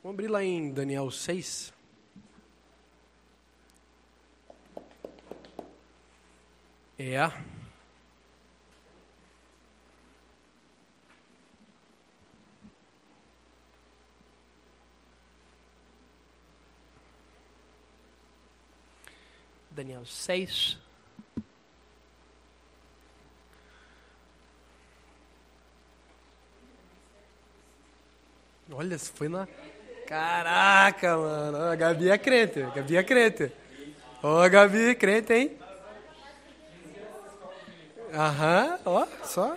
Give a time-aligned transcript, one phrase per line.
[0.00, 1.72] Vamos abrir lá em Daniel 6.
[6.96, 7.30] É.
[19.72, 20.78] Daniel 6.
[28.70, 29.48] Olha, foi na.
[30.08, 31.58] Caraca, mano.
[31.70, 32.62] A Gabi é crente.
[32.62, 33.52] A Gabi é crente.
[34.22, 35.58] Ô, oh, Gabi, crente, hein?
[38.14, 39.54] Aham, ó, só.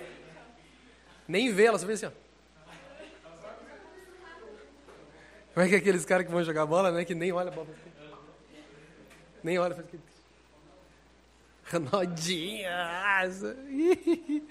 [1.26, 2.12] Nem vê ela, só vê assim, ó.
[5.54, 7.06] Como é que é aqueles caras que vão jogar bola, né?
[7.06, 7.70] Que nem olha a bola.
[9.42, 10.04] Nem olha, faz aquele.
[11.90, 13.22] Nodinha!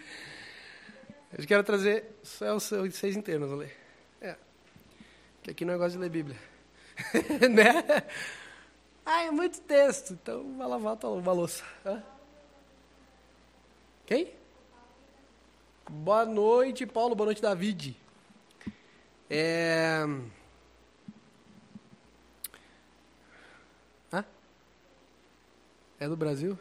[1.36, 3.79] Eu quero trazer só os seis internos, ler.
[5.42, 6.36] Que aqui não é gosto de ler Bíblia.
[7.50, 8.04] né?
[9.04, 11.64] Ah, é muito texto, então vai lavar a tua louça.
[11.84, 12.02] Hã?
[14.06, 14.32] Quem?
[15.88, 17.14] Boa noite, Paulo.
[17.14, 17.96] Boa noite, David.
[19.28, 20.04] É...
[24.12, 24.24] Hã?
[25.98, 26.58] É do Brasil?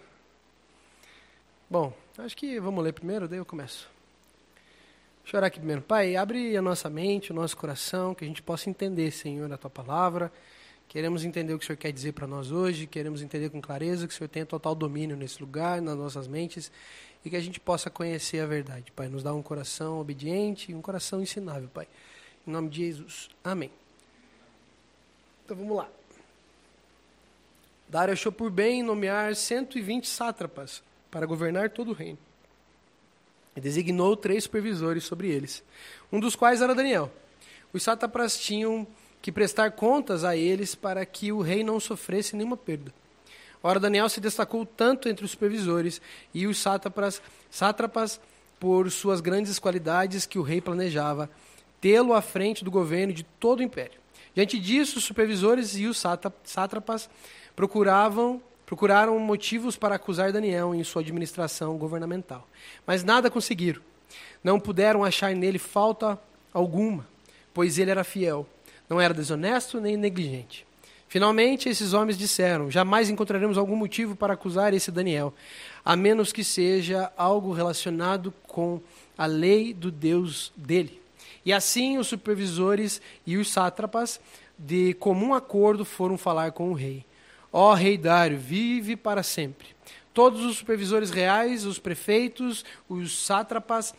[1.70, 3.90] Bom, acho que vamos ler primeiro, daí eu começo.
[5.30, 5.84] Deixa eu orar aqui primeiro.
[5.84, 9.58] Pai, abre a nossa mente, o nosso coração, que a gente possa entender, Senhor, a
[9.60, 10.32] Tua palavra.
[10.88, 14.08] Queremos entender o que o Senhor quer dizer para nós hoje, queremos entender com clareza
[14.08, 16.72] que o Senhor tem total domínio nesse lugar, nas nossas mentes,
[17.24, 19.08] e que a gente possa conhecer a verdade, Pai.
[19.08, 21.88] Nos dá um coração obediente e um coração ensinável, Pai.
[22.48, 23.30] Em nome de Jesus.
[23.44, 23.70] Amém.
[25.46, 25.88] Então vamos lá.
[27.88, 32.18] Dário achou por bem nomear 120 sátrapas para governar todo o reino.
[33.60, 35.62] E designou três supervisores sobre eles,
[36.10, 37.12] um dos quais era Daniel.
[37.74, 38.88] Os sátrapas tinham
[39.22, 42.94] que prestar contas a eles para que o rei não sofresse nenhuma perda.
[43.62, 46.02] Ora, Daniel se destacou tanto entre os supervisores
[46.34, 48.22] e os sátrapas, sátrapas
[48.58, 51.30] por suas grandes qualidades que o rei planejava
[51.82, 54.00] tê-lo à frente do governo de todo o império.
[54.34, 56.02] Diante disso, os supervisores e os
[56.46, 57.10] sátrapas
[57.58, 62.48] procuravam procuraram motivos para acusar Daniel em sua administração governamental,
[62.86, 63.82] mas nada conseguiram.
[64.44, 66.20] Não puderam achar nele falta
[66.54, 67.08] alguma,
[67.52, 68.46] pois ele era fiel,
[68.88, 70.68] não era desonesto nem negligente.
[71.08, 75.34] Finalmente, esses homens disseram: Jamais encontraremos algum motivo para acusar esse Daniel,
[75.84, 78.80] a menos que seja algo relacionado com
[79.18, 81.02] a lei do Deus dele.
[81.44, 84.22] E assim os supervisores e os sátrapas,
[84.60, 87.09] de comum acordo, foram falar com o rei.
[87.52, 89.68] Ó rei Dário, vive para sempre.
[90.14, 93.94] Todos os supervisores reais, os prefeitos, os sátrapas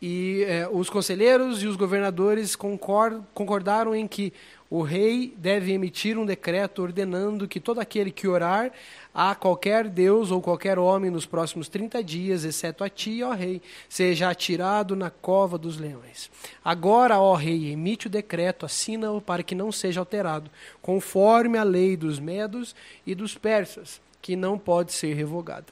[0.00, 4.32] e eh, os conselheiros e os governadores concordaram em que
[4.70, 8.70] o rei deve emitir um decreto ordenando que todo aquele que orar
[9.12, 13.60] a qualquer deus ou qualquer homem nos próximos 30 dias, exceto a ti, ó rei,
[13.88, 16.30] seja atirado na cova dos leões.
[16.64, 20.48] Agora, ó rei, emite o decreto, assina-o para que não seja alterado,
[20.80, 22.74] conforme a lei dos medos
[23.04, 25.66] e dos persas, que não pode ser revogada.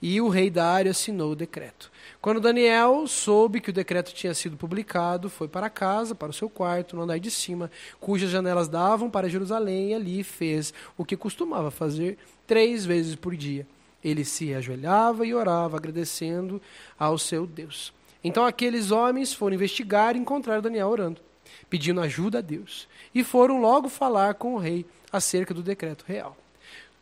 [0.00, 1.90] E o rei Dário assinou o decreto.
[2.24, 6.48] Quando Daniel soube que o decreto tinha sido publicado, foi para casa, para o seu
[6.48, 7.70] quarto, no andar de cima,
[8.00, 13.36] cujas janelas davam para Jerusalém, e ali fez o que costumava fazer três vezes por
[13.36, 13.66] dia.
[14.02, 16.62] Ele se ajoelhava e orava, agradecendo
[16.98, 17.92] ao seu Deus.
[18.24, 21.20] Então aqueles homens foram investigar e encontraram Daniel orando,
[21.68, 22.88] pedindo ajuda a Deus.
[23.14, 26.34] E foram logo falar com o rei acerca do decreto real.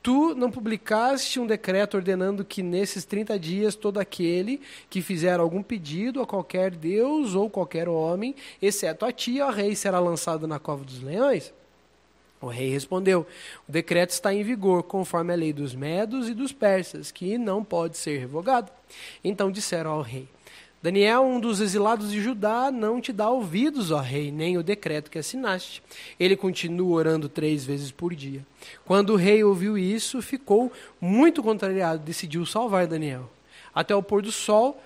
[0.03, 5.63] Tu não publicaste um decreto ordenando que nesses 30 dias todo aquele que fizer algum
[5.63, 10.59] pedido a qualquer Deus ou qualquer homem, exceto a ti, ó rei, será lançado na
[10.59, 11.55] cova dos leões?
[12.41, 13.25] O rei respondeu:
[13.69, 17.63] O decreto está em vigor, conforme a lei dos medos e dos persas, que não
[17.63, 18.73] pode ser revogado.
[19.23, 20.29] Então disseram ao rei:
[20.83, 25.13] Daniel, um dos exilados de Judá, não te dá ouvidos, ó rei, nem o decreto
[25.13, 25.81] que assinaste.
[26.19, 28.45] Ele continua orando três vezes por dia.
[28.85, 33.31] Quando o rei ouviu isso, ficou muito contrariado, decidiu salvar Daniel.
[33.73, 34.83] Até o pôr do sol,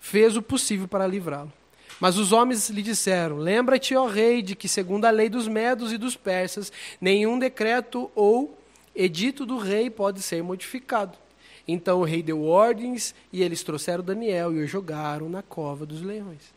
[0.00, 1.52] fez o possível para livrá-lo.
[2.00, 5.92] Mas os homens lhe disseram: Lembra-te, ó rei, de que, segundo a lei dos medos
[5.92, 8.58] e dos persas, nenhum decreto ou
[8.94, 11.21] edito do rei pode ser modificado.
[11.66, 16.02] Então o rei deu ordens e eles trouxeram Daniel e o jogaram na cova dos
[16.02, 16.52] leões.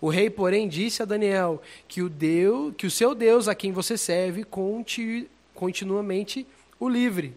[0.00, 3.72] O rei, porém, disse a Daniel que o Deus, que o seu Deus a quem
[3.72, 6.46] você serve conti, continuamente
[6.78, 7.34] o livre.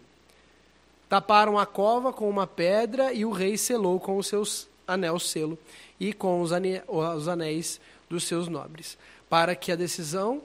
[1.08, 5.58] Taparam a cova com uma pedra e o rei selou com os seus anel selo
[6.00, 8.96] e com os, ane, os anéis dos seus nobres,
[9.28, 10.42] para que a decisão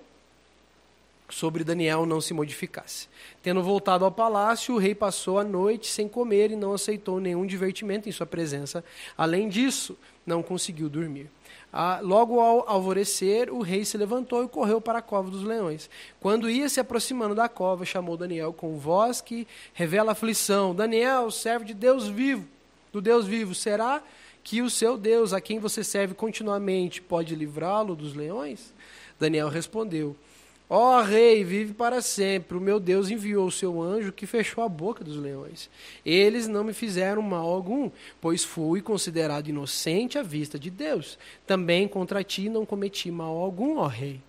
[1.29, 3.07] sobre Daniel não se modificasse.
[3.41, 7.45] Tendo voltado ao palácio, o rei passou a noite sem comer e não aceitou nenhum
[7.45, 8.83] divertimento em sua presença.
[9.17, 11.29] Além disso, não conseguiu dormir.
[11.71, 15.89] Ah, logo ao alvorecer, o rei se levantou e correu para a cova dos leões.
[16.19, 21.65] Quando ia se aproximando da cova, chamou Daniel com voz que revela aflição: Daniel, servo
[21.65, 22.47] de Deus vivo,
[22.91, 24.01] do Deus vivo, será
[24.43, 28.73] que o seu Deus, a quem você serve continuamente, pode livrá-lo dos leões?
[29.19, 30.15] Daniel respondeu:
[30.69, 32.57] Ó oh, rei, vive para sempre.
[32.57, 35.69] O meu Deus enviou o seu anjo que fechou a boca dos leões.
[36.05, 41.17] Eles não me fizeram mal algum, pois fui considerado inocente à vista de Deus.
[41.45, 44.19] Também contra ti não cometi mal algum, ó rei.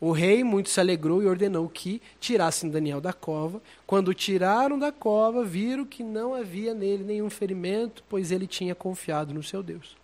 [0.00, 3.60] O rei muito se alegrou e ordenou que tirassem Daniel da cova.
[3.84, 8.76] Quando o tiraram da cova, viram que não havia nele nenhum ferimento, pois ele tinha
[8.76, 9.96] confiado no seu Deus.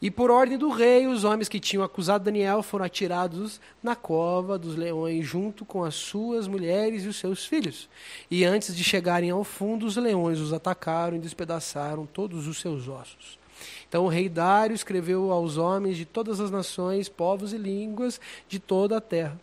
[0.00, 4.56] E por ordem do rei, os homens que tinham acusado Daniel foram atirados na cova
[4.56, 7.88] dos leões, junto com as suas mulheres e os seus filhos.
[8.30, 12.86] E antes de chegarem ao fundo, os leões os atacaram e despedaçaram todos os seus
[12.86, 13.38] ossos.
[13.88, 18.60] Então o rei Dário escreveu aos homens de todas as nações, povos e línguas de
[18.60, 19.36] toda a terra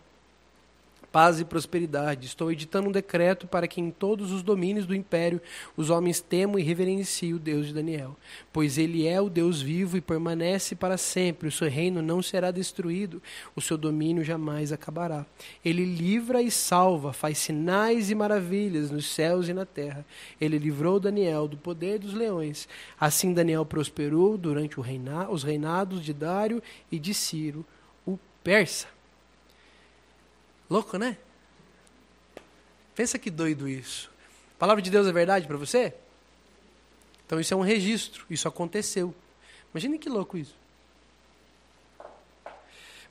[1.12, 2.26] paz e prosperidade.
[2.26, 5.40] Estou editando um decreto para que em todos os domínios do império
[5.76, 8.16] os homens temam e reverenciem o Deus de Daniel,
[8.52, 11.48] pois ele é o Deus vivo e permanece para sempre.
[11.48, 13.22] O seu reino não será destruído,
[13.54, 15.26] o seu domínio jamais acabará.
[15.64, 20.04] Ele livra e salva, faz sinais e maravilhas nos céus e na terra.
[20.40, 22.68] Ele livrou Daniel do poder dos leões.
[22.98, 27.64] Assim Daniel prosperou durante reina os reinados de Dário e de Ciro,
[28.06, 28.95] o persa.
[30.68, 31.16] Louco, né?
[32.94, 34.10] Pensa que doido isso.
[34.56, 35.92] A palavra de Deus é verdade para você?
[37.26, 39.14] Então isso é um registro, isso aconteceu.
[39.72, 40.54] Imagine que louco isso.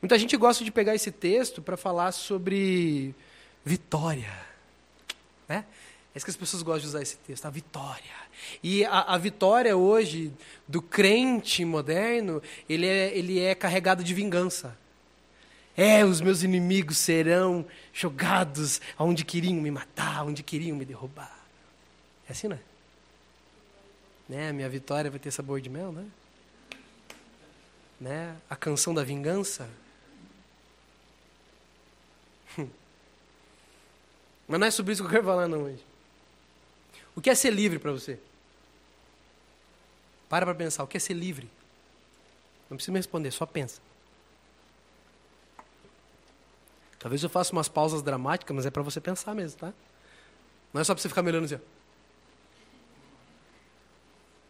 [0.02, 3.14] Muita gente gosta de pegar esse texto para falar sobre
[3.64, 4.32] vitória.
[5.48, 5.66] Né?
[6.14, 8.16] É isso que as pessoas gostam de usar esse texto, a vitória.
[8.64, 10.32] E a, a vitória hoje
[10.68, 14.78] do crente moderno, ele é, ele é carregado de vingança.
[15.78, 21.38] É, os meus inimigos serão jogados aonde queriam me matar, onde queriam me derrubar.
[22.28, 22.62] É assim, não é?
[24.28, 24.50] Né?
[24.50, 26.06] A minha vitória vai ter sabor de mel, né?
[28.00, 28.38] né?
[28.50, 29.70] A canção da vingança.
[34.48, 35.84] Mas não é sobre isso que eu quero falar não hoje.
[37.16, 38.18] O que é ser livre para você?
[40.30, 41.50] Para para pensar, o que é ser livre?
[42.70, 43.80] Não precisa me responder, só pensa.
[47.06, 49.72] Talvez eu faça umas pausas dramáticas, mas é para você pensar mesmo, tá?
[50.74, 51.54] Não é só para você ficar me olhando assim.
[51.54, 51.60] Ó.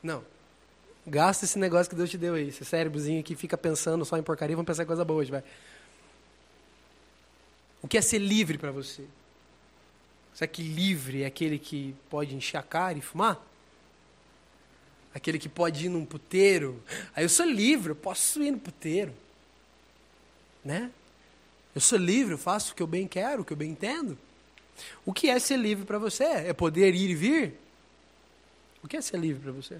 [0.02, 0.24] Não.
[1.06, 2.48] Gasta esse negócio que Deus te deu aí.
[2.48, 5.44] Esse cérebrozinho que fica pensando só em porcaria, vamos pensar em coisa boa hoje, vai.
[7.82, 9.04] O que é ser livre para você?
[10.34, 13.38] Será que livre é aquele que pode encher a cara e fumar?
[15.14, 16.82] Aquele que pode ir num puteiro?
[17.14, 19.14] Aí eu sou livre, eu posso ir no puteiro.
[20.64, 20.90] Né?
[21.76, 24.18] Eu sou livre, eu faço o que eu bem quero, o que eu bem entendo.
[25.06, 26.24] O que é ser livre para você?
[26.24, 27.60] É poder ir e vir?
[28.82, 29.80] O que é ser livre para você?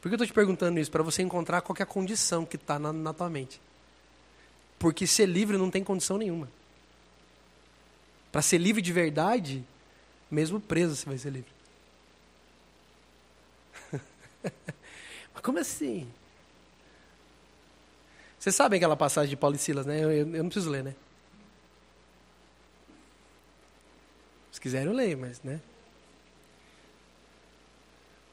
[0.00, 0.90] Por que eu estou te perguntando isso?
[0.90, 3.60] Para você encontrar qual é a condição que está na, na tua mente.
[4.78, 6.48] Porque ser livre não tem condição nenhuma.
[8.32, 9.64] Para ser livre de verdade,
[10.30, 11.52] mesmo preso você vai ser livre.
[15.32, 16.10] Mas como assim?
[18.42, 20.02] Vocês sabem aquela passagem de Paulo e Silas, né?
[20.02, 20.96] Eu, eu, eu não preciso ler, né?
[24.50, 25.60] Se quiserem, eu leio, mas, né?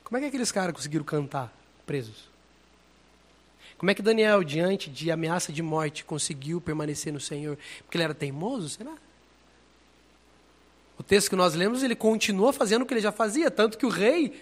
[0.04, 2.28] Como é que aqueles caras conseguiram cantar presos?
[3.78, 7.56] Como é que Daniel, diante de ameaça de morte, conseguiu permanecer no Senhor?
[7.84, 8.96] Porque ele era teimoso, será?
[10.98, 13.86] O texto que nós lemos, ele continua fazendo o que ele já fazia, tanto que
[13.86, 14.42] o rei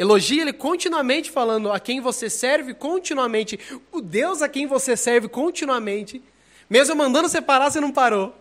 [0.00, 3.60] Elogia ele continuamente falando a quem você serve continuamente.
[3.92, 6.22] O Deus a quem você serve continuamente.
[6.70, 8.34] Mesmo mandando separar, você não parou.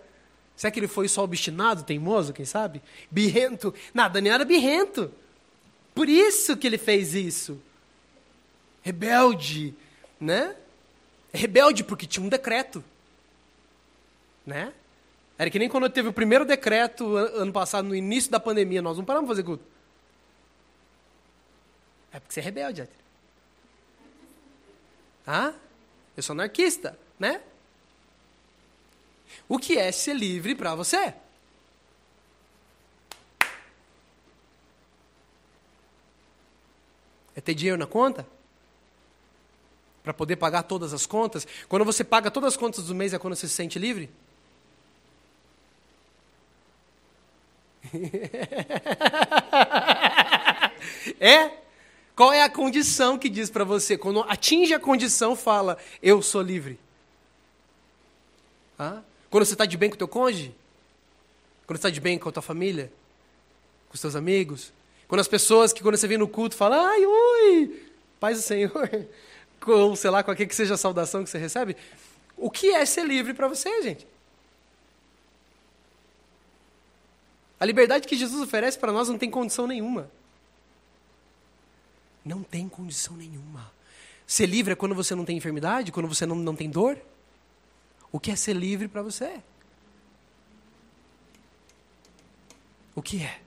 [0.56, 2.82] Será que ele foi só obstinado, teimoso, quem sabe?
[3.12, 3.74] Birrento.
[3.94, 5.12] Nada, Daniel era birrento.
[5.94, 7.62] Por isso que ele fez isso.
[8.82, 9.76] Rebelde,
[10.18, 10.56] né?
[11.34, 12.82] Rebelde porque tinha um decreto.
[14.46, 14.72] Né?
[15.38, 18.96] Era que nem quando teve o primeiro decreto ano passado, no início da pandemia, nós
[18.96, 19.79] não paramos de fazer culto.
[22.12, 22.88] É porque você é rebelde.
[25.26, 25.54] Ah?
[26.18, 27.42] Eu sou anarquista, né?
[29.48, 31.14] O que é ser livre para você?
[37.36, 38.26] É ter dinheiro na conta?
[40.04, 41.48] Para poder pagar todas as contas?
[41.68, 44.10] Quando você paga todas as contas do mês é quando você se sente livre?
[51.20, 51.69] é?
[52.20, 53.98] Qual é a condição que diz para você?
[53.98, 56.78] Quando atinge a condição, fala, eu sou livre.
[58.78, 59.02] Ah?
[59.30, 60.54] Quando você está de bem com o teu cônjuge?
[61.66, 62.92] Quando você está de bem com a tua família?
[63.88, 64.74] Com os teus amigos?
[65.08, 68.90] Quando as pessoas que quando você vem no culto falam, ai, oi, paz do Senhor,
[69.62, 71.78] com, sei lá, qualquer que seja a saudação que você recebe,
[72.36, 74.06] o que é ser livre para você, gente?
[77.58, 80.12] A liberdade que Jesus oferece para nós não tem condição nenhuma.
[82.30, 83.72] Não tem condição nenhuma.
[84.28, 86.96] Ser livre é quando você não tem enfermidade, quando você não, não tem dor?
[88.12, 89.42] O que é ser livre para você?
[92.94, 93.42] O que é?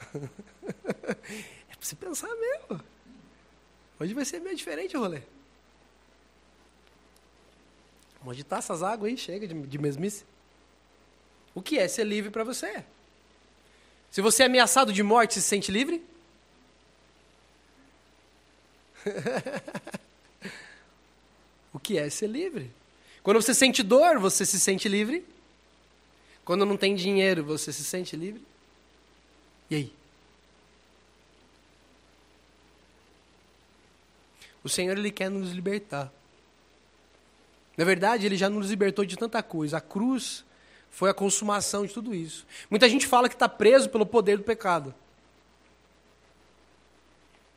[0.10, 2.82] é para você pensar mesmo.
[4.00, 5.22] Hoje vai ser meio diferente o rolê.
[8.18, 10.24] Vamos agitar essas águas aí, chega de, de mesmice.
[11.54, 12.84] O que é ser livre para você?
[14.10, 16.02] Se você é ameaçado de morte, se sente livre?
[21.72, 22.70] o que é ser livre?
[23.22, 25.24] Quando você sente dor, você se sente livre?
[26.44, 28.42] Quando não tem dinheiro, você se sente livre?
[29.70, 29.92] E aí?
[34.64, 36.12] O Senhor ele quer nos libertar.
[37.76, 39.78] Na verdade, ele já nos libertou de tanta coisa.
[39.78, 40.44] A cruz
[40.90, 42.46] foi a consumação de tudo isso.
[42.68, 44.94] Muita gente fala que está preso pelo poder do pecado.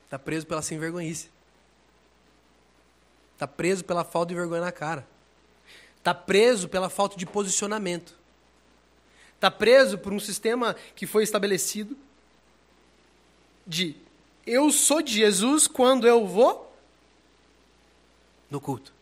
[0.05, 1.29] Está preso pela sem vergonhice.
[3.33, 5.05] Está preso pela falta de vergonha na cara.
[5.97, 8.15] Está preso pela falta de posicionamento.
[9.35, 11.97] Está preso por um sistema que foi estabelecido
[13.65, 13.95] de
[14.45, 16.73] eu sou de Jesus quando eu vou
[18.49, 18.93] no culto.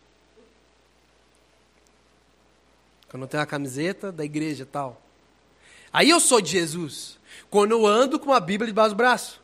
[3.11, 5.01] Quando eu tenho a camiseta da igreja tal.
[5.91, 7.19] Aí eu sou de Jesus.
[7.49, 9.41] Quando eu ando com a Bíblia debaixo do braço.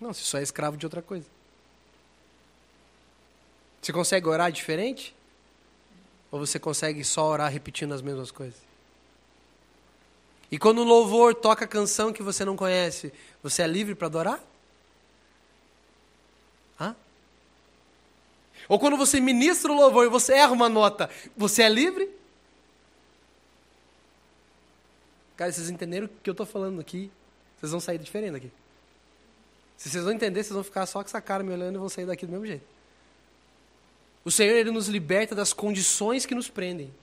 [0.00, 1.26] Não, você só é escravo de outra coisa.
[3.82, 5.12] Você consegue orar diferente?
[6.30, 8.60] Ou você consegue só orar repetindo as mesmas coisas?
[10.52, 13.12] E quando o louvor toca canção que você não conhece,
[13.42, 14.49] você é livre para adorar?
[18.70, 22.08] Ou quando você ministra o louvor e você erra uma nota, você é livre?
[25.36, 27.10] Cara, vocês entenderam o que eu estou falando aqui?
[27.58, 28.52] Vocês vão sair diferente daqui.
[29.76, 31.88] Se vocês vão entender, vocês vão ficar só com essa cara me olhando e vão
[31.88, 32.64] sair daqui do mesmo jeito.
[34.24, 36.94] O Senhor, Ele nos liberta das condições que nos prendem.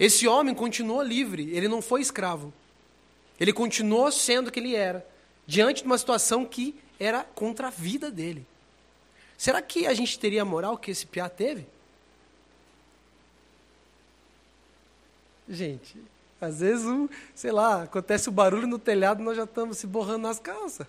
[0.00, 2.50] Esse homem continuou livre, ele não foi escravo.
[3.38, 5.06] Ele continuou sendo o que ele era,
[5.46, 8.46] diante de uma situação que era contra a vida dele.
[9.36, 11.66] Será que a gente teria a moral que esse piá teve?
[15.48, 15.96] Gente,
[16.40, 19.86] às vezes, um, sei lá, acontece o barulho no telhado e nós já estamos se
[19.86, 20.86] borrando nas calças.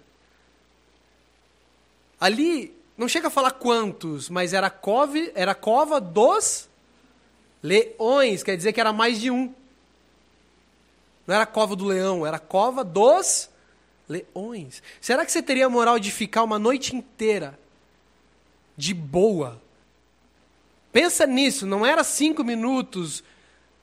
[2.19, 6.69] Ali, não chega a falar quantos, mas era, cove, era cova dos
[7.61, 9.53] leões, quer dizer que era mais de um.
[11.27, 13.49] Não era cova do leão, era cova dos
[14.07, 14.81] leões.
[15.01, 17.59] Será que você teria a moral de ficar uma noite inteira
[18.77, 19.61] de boa.
[20.91, 23.23] Pensa nisso, não era cinco minutos,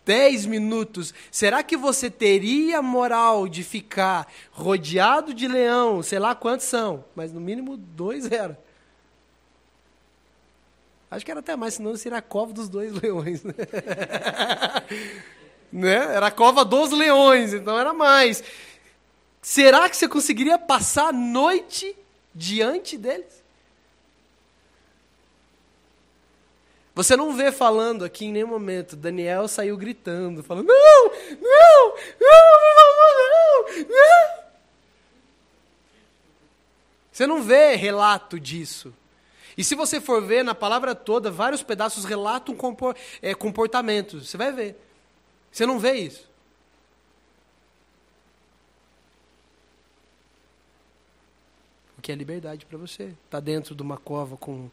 [0.05, 1.13] dez minutos.
[1.31, 6.03] Será que você teria moral de ficar rodeado de leão?
[6.03, 8.59] Sei lá quantos são, mas no mínimo dois era.
[11.11, 13.45] Acho que era até mais, senão seria a cova dos dois leões.
[13.45, 13.53] Né?
[15.71, 16.15] né?
[16.15, 18.43] Era a cova dos leões, então era mais.
[19.43, 21.95] Será que você conseguiria passar a noite
[22.35, 23.42] diante deles?
[26.95, 31.05] Você não vê falando aqui em nenhum momento, Daniel saiu gritando, falando: não,
[31.41, 32.47] não, não,
[33.01, 34.43] não, não.
[37.11, 38.93] Você não vê relato disso.
[39.57, 42.57] E se você for ver na palavra toda, vários pedaços relatam
[43.21, 44.29] é, comportamentos.
[44.29, 44.77] Você vai ver.
[45.51, 46.27] Você não vê isso.
[51.99, 53.13] O que é liberdade para você?
[53.27, 54.71] Está dentro de uma cova com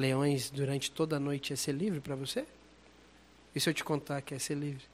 [0.00, 2.46] leões durante toda a noite é ser livre para você?
[3.54, 4.84] E se eu te contar que é ser livre?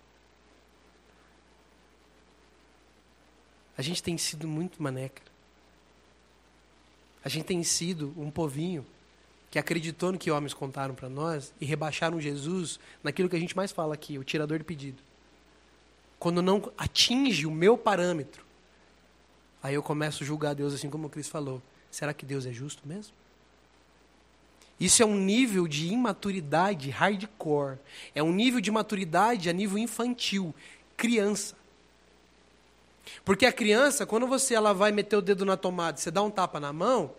[3.79, 5.23] A gente tem sido muito maneca.
[7.25, 8.85] A gente tem sido um povinho
[9.51, 13.57] que acreditou no que homens contaram para nós e rebaixaram Jesus naquilo que a gente
[13.57, 15.03] mais fala aqui, o tirador de pedido.
[16.19, 18.47] Quando não atinge o meu parâmetro,
[19.67, 21.61] Aí eu começo a julgar Deus assim como o Cris falou.
[21.91, 23.13] Será que Deus é justo mesmo?
[24.79, 27.79] Isso é um nível de imaturidade hardcore.
[28.15, 30.55] É um nível de maturidade a nível infantil,
[30.97, 31.57] criança.
[33.25, 36.31] Porque a criança, quando você ela vai meter o dedo na tomada, você dá um
[36.31, 37.13] tapa na mão,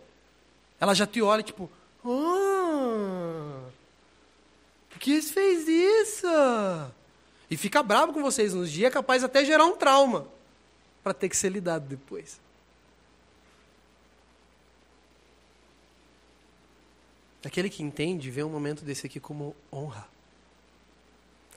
[0.79, 1.69] ela já te olha tipo,
[2.05, 3.59] ah,
[4.89, 6.27] por que você fez isso?
[7.49, 10.27] E fica bravo com vocês uns dias, é capaz até gerar um trauma
[11.03, 12.39] para ter que ser lidado depois.
[17.47, 20.05] Aquele que entende vê um momento desse aqui como honra.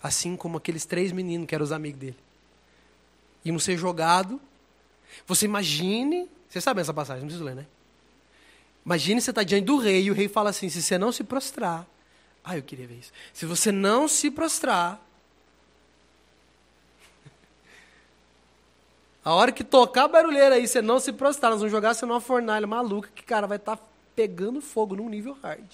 [0.00, 2.16] Assim como aqueles três meninos que eram os amigos dele.
[3.44, 4.38] Iam ser jogados.
[5.26, 6.30] Você imagine.
[6.48, 7.66] Você sabe essa passagem, não precisa ler, né?
[8.86, 11.24] Imagine você está diante do rei e o rei fala assim: se você não se
[11.24, 11.84] prostrar.
[12.44, 13.10] Ah, eu queria ver isso.
[13.34, 15.04] Se você não se prostrar.
[19.24, 22.06] A hora que tocar a barulheira aí, você não se prostrar, nós vamos jogar você
[22.06, 25.66] numa fornalha maluca que, cara, vai estar tá pegando fogo num nível hard.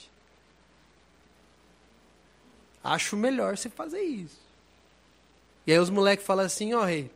[2.82, 4.38] Acho melhor você fazer isso.
[5.66, 7.10] E aí os moleques falam assim, ó oh, rei,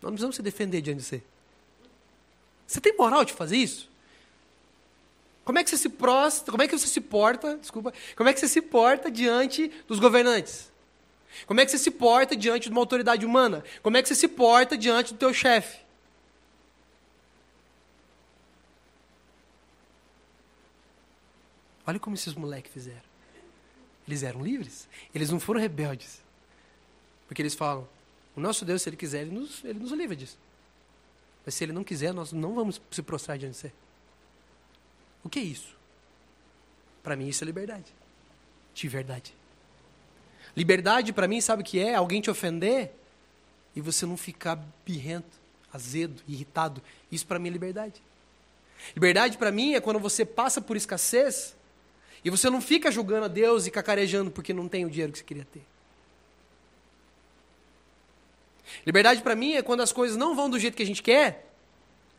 [0.00, 1.22] nós não precisamos se defender diante de você.
[2.66, 3.88] Você tem moral de fazer isso?
[5.44, 8.32] Como é que você se prosta, como é que você se porta, desculpa, como é
[8.32, 10.70] que você se porta diante dos governantes?
[11.46, 13.64] Como é que você se porta diante de uma autoridade humana?
[13.82, 15.78] Como é que você se porta diante do teu chefe?
[21.88, 23.00] Olha como esses moleques fizeram.
[24.06, 24.86] Eles eram livres.
[25.14, 26.20] Eles não foram rebeldes.
[27.26, 27.88] Porque eles falam:
[28.36, 30.36] o nosso Deus, se Ele quiser, Ele nos, ele nos livra disso.
[31.46, 33.72] Mas se Ele não quiser, nós não vamos se prostrar diante de você.
[35.24, 35.74] O que é isso?
[37.02, 37.90] Para mim, isso é liberdade.
[38.74, 39.34] De verdade.
[40.54, 41.94] Liberdade, para mim, sabe o que é?
[41.94, 42.92] Alguém te ofender
[43.74, 45.38] e você não ficar birrento,
[45.72, 46.82] azedo, irritado.
[47.10, 48.02] Isso para mim é liberdade.
[48.94, 51.56] Liberdade para mim é quando você passa por escassez
[52.28, 55.18] e você não fica julgando a Deus e cacarejando porque não tem o dinheiro que
[55.18, 55.62] você queria ter.
[58.84, 61.50] Liberdade para mim é quando as coisas não vão do jeito que a gente quer.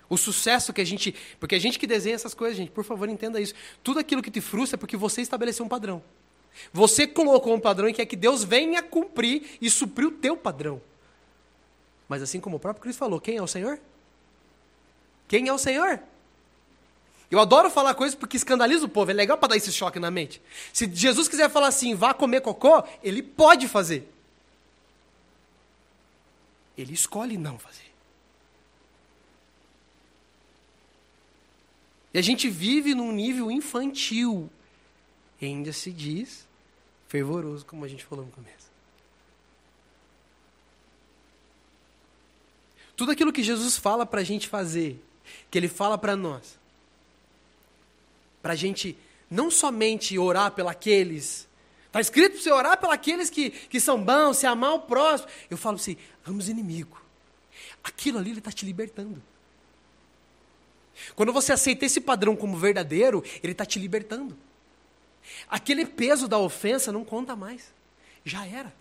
[0.10, 1.14] O sucesso que a gente.
[1.40, 3.54] Porque a gente que desenha essas coisas, gente, por favor, entenda isso.
[3.84, 6.02] Tudo aquilo que te frustra é porque você estabeleceu um padrão.
[6.74, 10.82] Você colocou um padrão e quer que Deus venha cumprir e suprir o teu padrão.
[12.08, 13.80] Mas assim como o próprio Cristo falou, quem é o Senhor?
[15.28, 16.02] Quem é o Senhor?
[17.32, 19.12] Eu adoro falar coisas porque escandaliza o povo.
[19.12, 20.42] É legal para dar esse choque na mente.
[20.74, 24.12] Se Jesus quiser falar assim, vá comer cocô, ele pode fazer.
[26.78, 27.90] Ele escolhe não fazer.
[32.14, 34.50] E a gente vive num nível infantil.
[35.40, 36.48] E ainda se diz
[37.08, 38.70] fervoroso, como a gente falou no começo.
[42.96, 45.04] Tudo aquilo que Jesus fala para a gente fazer,
[45.50, 46.60] que Ele fala para nós,
[48.42, 48.98] para a gente
[49.30, 51.48] não somente orar pelos
[51.88, 55.30] Está escrito para você orar pelos que, que são bons, se amar o próximo.
[55.50, 57.00] Eu falo assim, ama os inimigos.
[57.84, 59.22] Aquilo ali ele está te libertando.
[61.16, 64.38] Quando você aceita esse padrão como verdadeiro, ele está te libertando.
[65.50, 67.74] Aquele peso da ofensa não conta mais.
[68.24, 68.74] Já era.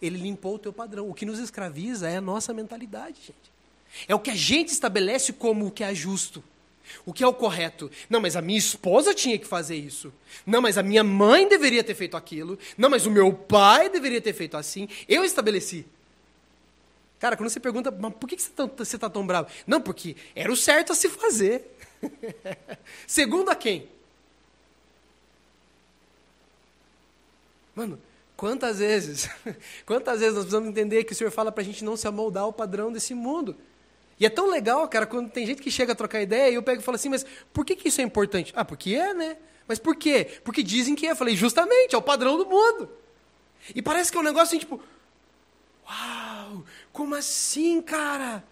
[0.00, 1.08] Ele limpou o teu padrão.
[1.08, 3.52] O que nos escraviza é a nossa mentalidade, gente.
[4.08, 6.42] É o que a gente estabelece como o que é justo.
[7.04, 7.90] O que é o correto?
[8.08, 10.12] Não, mas a minha esposa tinha que fazer isso.
[10.46, 12.58] Não, mas a minha mãe deveria ter feito aquilo.
[12.76, 14.88] Não, mas o meu pai deveria ter feito assim.
[15.08, 15.86] Eu estabeleci.
[17.18, 19.48] Cara, quando você pergunta, mas por que você está tão bravo?
[19.66, 21.64] Não, porque era o certo a se fazer.
[23.06, 23.88] Segundo a quem?
[27.74, 27.98] Mano,
[28.36, 29.30] quantas vezes,
[29.86, 32.42] quantas vezes nós precisamos entender que o Senhor fala para a gente não se amoldar
[32.42, 33.56] ao padrão desse mundo?
[34.18, 36.62] E é tão legal, cara, quando tem gente que chega a trocar ideia e eu
[36.62, 38.52] pego e falo assim, mas por que, que isso é importante?
[38.54, 39.36] Ah, porque é, né?
[39.66, 40.40] Mas por quê?
[40.44, 41.12] Porque dizem que é.
[41.12, 42.90] Eu falei, justamente, é o padrão do mundo.
[43.74, 44.82] E parece que é um negócio assim, tipo,
[45.86, 48.44] uau, como assim, cara?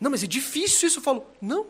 [0.00, 0.98] Não, mas é difícil isso.
[0.98, 1.66] Eu falo, não.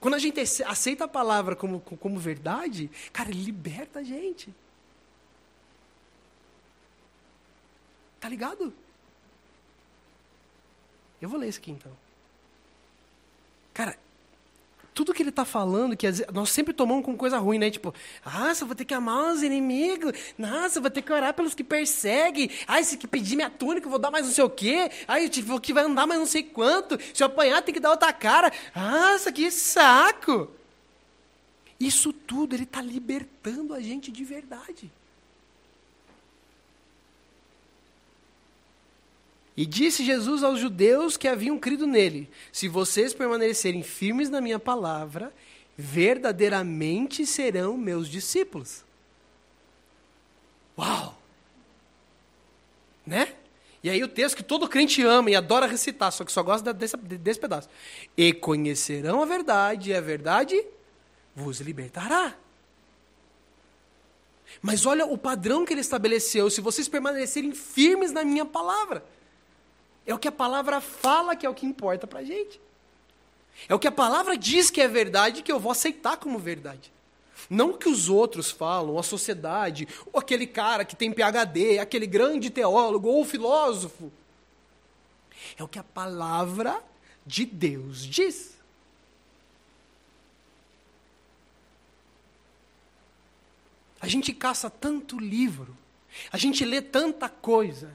[0.00, 4.54] Quando a gente aceita a palavra como, como verdade, cara, ele liberta a gente.
[8.18, 8.72] Tá ligado?
[11.20, 11.92] Eu vou ler isso aqui então.
[13.74, 13.96] Cara,
[14.94, 17.70] tudo que ele está falando, que nós sempre tomamos com coisa ruim, né?
[17.70, 20.12] Tipo, ah, você vai ter que amar os inimigos.
[20.36, 22.50] Nossa, vou ter que orar pelos que perseguem.
[22.66, 24.90] Ah, se que pedir minha túnica, eu vou dar mais não sei o quê.
[25.06, 26.98] Ah, eu tive que vai andar mais não sei quanto.
[27.14, 28.52] Se eu apanhar, tem que dar outra cara.
[28.74, 30.50] Nossa, que saco.
[31.78, 34.90] Isso tudo, ele está libertando a gente de verdade.
[39.60, 44.58] E disse Jesus aos judeus que haviam crido nele: Se vocês permanecerem firmes na minha
[44.58, 45.30] palavra,
[45.76, 48.82] verdadeiramente serão meus discípulos.
[50.78, 51.14] Uau!
[53.06, 53.34] Né?
[53.84, 56.72] E aí o texto que todo crente ama e adora recitar, só que só gosta
[56.72, 57.68] desse, desse pedaço.
[58.16, 60.64] E conhecerão a verdade, e a verdade
[61.36, 62.34] vos libertará.
[64.62, 66.48] Mas olha o padrão que ele estabeleceu.
[66.48, 69.04] Se vocês permanecerem firmes na minha palavra.
[70.10, 72.60] É o que a palavra fala que é o que importa para a gente.
[73.68, 76.92] É o que a palavra diz que é verdade que eu vou aceitar como verdade.
[77.48, 82.08] Não o que os outros falam, a sociedade, ou aquele cara que tem PhD, aquele
[82.08, 84.10] grande teólogo ou filósofo.
[85.56, 86.82] É o que a palavra
[87.24, 88.58] de Deus diz.
[94.00, 95.76] A gente caça tanto livro,
[96.32, 97.94] a gente lê tanta coisa,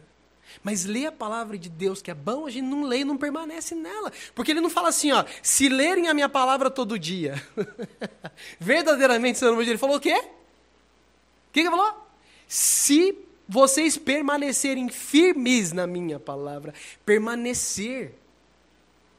[0.63, 3.17] mas lê a palavra de Deus que é bom, a gente não lê e não
[3.17, 4.11] permanece nela.
[4.33, 7.41] Porque ele não fala assim, ó, se lerem a minha palavra todo dia.
[8.59, 10.15] Verdadeiramente, Senhor, ele falou o quê?
[10.15, 12.05] O que ele falou?
[12.47, 16.73] Se vocês permanecerem firmes na minha palavra,
[17.05, 18.15] permanecer.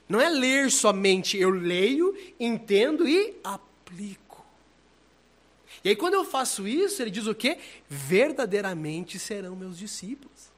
[0.09, 4.45] Não é ler somente, eu leio, entendo e aplico.
[5.83, 7.59] E aí, quando eu faço isso, ele diz o quê?
[7.89, 10.51] Verdadeiramente serão meus discípulos.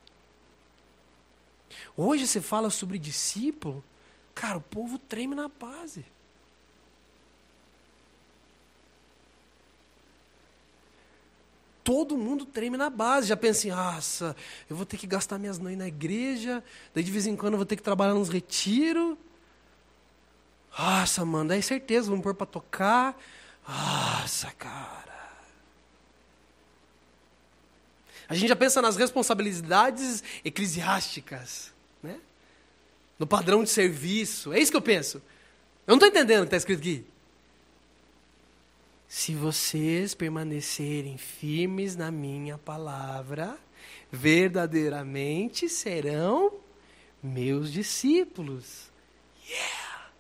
[2.00, 3.82] Hoje você fala sobre discípulo,
[4.32, 6.04] cara, o povo treme na base.
[11.82, 13.26] Todo mundo treme na base.
[13.26, 14.37] Já pensa assim, nossa,
[14.70, 16.62] eu vou ter que gastar minhas noites na igreja,
[16.94, 19.18] daí de vez em quando eu vou ter que trabalhar nos retiros.
[20.78, 23.20] Nossa, mano, daí certeza, vamos pôr para tocar.
[23.66, 25.08] Nossa, cara.
[28.28, 32.20] A gente já pensa nas responsabilidades eclesiásticas, né?
[33.18, 34.52] no padrão de serviço.
[34.52, 35.18] É isso que eu penso.
[35.87, 37.04] Eu não estou entendendo o que está escrito aqui.
[39.08, 43.58] Se vocês permanecerem firmes na minha palavra,
[44.12, 46.52] verdadeiramente serão
[47.22, 48.90] meus discípulos.
[49.48, 50.11] Yeah!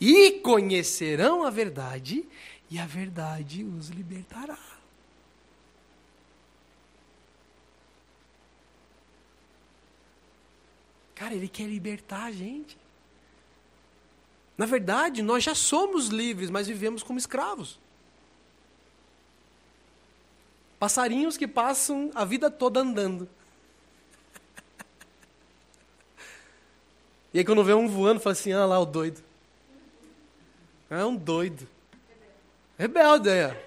[0.00, 2.24] E conhecerão a verdade,
[2.70, 4.75] e a verdade os libertará.
[11.16, 12.78] Cara, ele quer libertar a gente.
[14.56, 17.80] Na verdade, nós já somos livres, mas vivemos como escravos.
[20.78, 23.28] Passarinhos que passam a vida toda andando.
[27.32, 29.24] E aí quando vê um voando, fala assim, ah lá o doido.
[30.88, 31.66] É um doido.
[32.78, 33.66] Rebelde, é.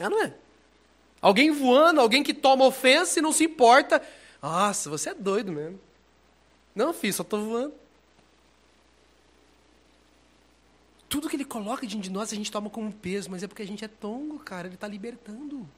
[0.00, 0.39] Ah, não é?
[1.20, 4.02] Alguém voando, alguém que toma ofensa e não se importa.
[4.42, 5.78] Nossa, você é doido mesmo.
[6.74, 7.74] Não, filho, só estou voando.
[11.08, 13.62] Tudo que ele coloca diante de nós a gente toma como peso, mas é porque
[13.62, 14.68] a gente é tongo, cara.
[14.68, 15.68] Ele está libertando.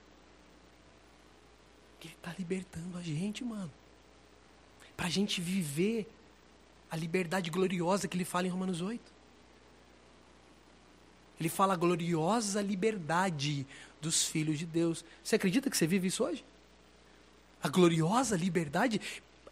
[2.01, 3.73] Ele está libertando a gente, mano.
[4.97, 6.07] Para a gente viver
[6.91, 9.01] a liberdade gloriosa que ele fala em Romanos 8.
[11.41, 13.67] Ele fala gloriosa liberdade
[14.03, 15.05] dos filhos de Deus.
[15.23, 16.45] Você acredita que você vive isso hoje?
[17.63, 19.01] A gloriosa liberdade,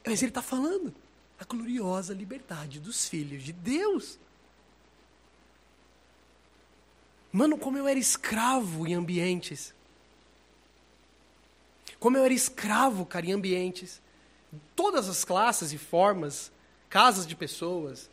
[0.05, 0.93] mas ele está falando,
[1.39, 4.19] a gloriosa liberdade dos filhos de Deus.
[7.33, 9.73] Mano, como eu era escravo em ambientes.
[12.01, 14.03] Como eu era escravo, cara, em ambientes.
[14.75, 16.51] Todas as classes e formas,
[16.89, 18.11] casas de pessoas,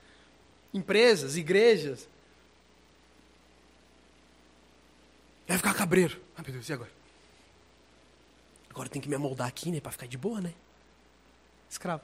[0.71, 2.07] empresas, igrejas.
[5.47, 6.26] Vai ficar cabreiro.
[6.37, 6.91] Ah, meu Deus, e agora?
[8.69, 9.81] Agora tem que me amoldar aqui, né?
[9.81, 10.53] Para ficar de boa, né?
[11.67, 12.03] Escravo.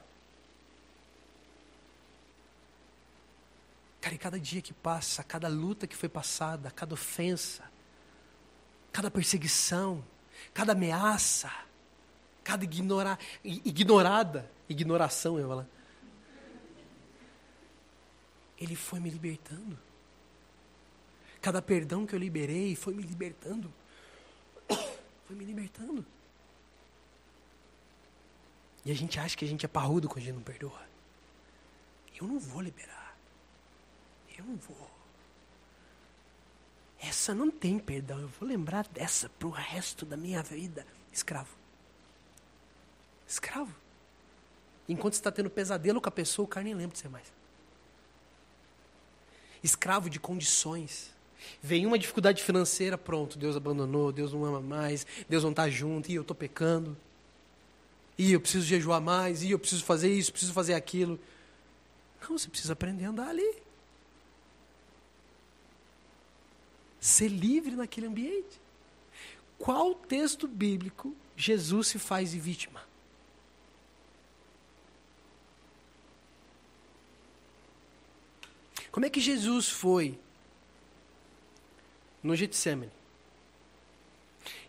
[4.02, 7.64] Cara, e cada dia que passa, cada luta que foi passada, cada ofensa,
[8.92, 10.04] cada perseguição,
[10.52, 11.52] cada ameaça,
[12.44, 15.68] cada ignora, ignorada, ignoração, eu falar.
[18.58, 19.78] Ele foi me libertando.
[21.40, 23.72] Cada perdão que eu liberei foi me libertando.
[24.68, 26.06] Foi me libertando.
[28.86, 30.82] E a gente acha que a gente é parrudo quando a gente não perdoa.
[32.20, 33.18] Eu não vou liberar.
[34.38, 34.92] Eu não vou.
[37.00, 38.20] Essa não tem perdão.
[38.20, 40.86] Eu vou lembrar dessa para o resto da minha vida.
[41.12, 41.56] Escravo.
[43.28, 43.74] Escravo.
[44.88, 47.32] Enquanto está tendo pesadelo com a pessoa, o cara nem lembra de você mais.
[49.64, 51.13] Escravo de condições.
[51.62, 56.12] Vem uma dificuldade financeira, pronto, Deus abandonou, Deus não ama mais, Deus não está junto
[56.12, 56.96] e eu estou pecando.
[58.18, 61.20] E eu preciso jejuar mais, e eu preciso fazer isso, preciso fazer aquilo.
[62.22, 63.56] Não, você precisa aprender a andar ali.
[67.00, 68.62] Ser livre naquele ambiente.
[69.58, 72.82] Qual texto bíblico Jesus se faz de vítima?
[78.92, 80.20] Como é que Jesus foi
[82.24, 82.92] no Getsemane?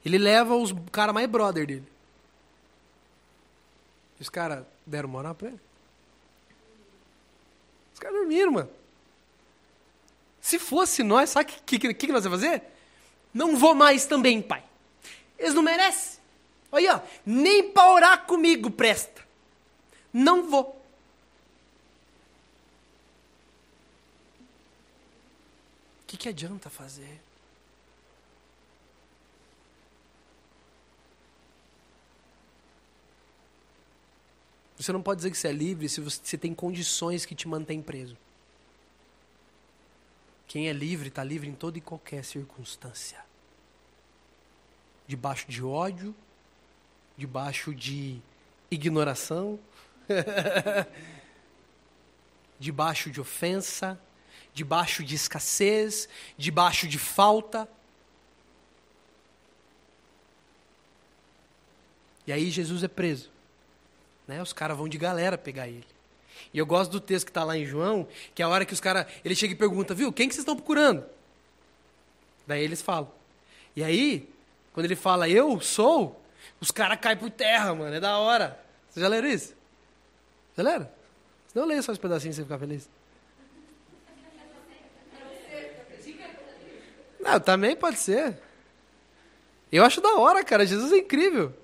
[0.05, 1.89] Ele leva os cara mais brother dele.
[4.21, 5.61] Os caras deram moral pra ele.
[7.93, 8.71] Os caras dormiram, mano.
[10.41, 12.63] Se fosse nós, sabe o que, que, que, nós vamos fazer?
[13.33, 14.63] Não vou mais também, pai.
[15.39, 16.21] Eles não merecem.
[16.71, 19.25] Olha, nem para orar comigo presta.
[20.13, 20.65] Não vou.
[26.03, 27.24] O que, que adianta fazer?
[34.77, 37.81] Você não pode dizer que você é livre se você tem condições que te mantêm
[37.81, 38.17] preso.
[40.47, 43.25] Quem é livre está livre em toda e qualquer circunstância.
[45.07, 46.15] Debaixo de ódio,
[47.17, 48.21] debaixo de
[48.71, 49.59] ignoração,
[52.59, 54.01] debaixo de ofensa,
[54.53, 57.69] debaixo de escassez, debaixo de falta.
[62.27, 63.34] E aí Jesus é preso.
[64.27, 64.43] Né?
[64.43, 65.87] Os caras vão de galera pegar ele.
[66.53, 68.73] E eu gosto do texto que está lá em João, que é a hora que
[68.73, 69.07] os caras.
[69.25, 71.05] Ele chega e pergunta, viu, quem que vocês estão procurando?
[72.47, 73.11] Daí eles falam.
[73.75, 74.29] E aí,
[74.73, 76.21] quando ele fala, eu sou,
[76.61, 77.95] os caras caem por terra, mano.
[77.95, 78.59] É da hora.
[78.91, 79.55] Você já leram isso?
[80.57, 80.89] Já leram?
[81.55, 82.89] Não leia só esse pedacinho pra você ficar feliz.
[87.21, 88.39] Não, também pode ser.
[89.73, 90.67] Eu acho da hora, cara.
[90.67, 91.55] Jesus é incrível.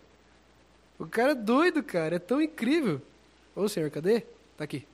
[1.01, 2.17] O cara é doido, cara.
[2.17, 3.01] É tão incrível.
[3.57, 4.21] Ô, senhor, cadê?
[4.55, 4.87] Tá aqui.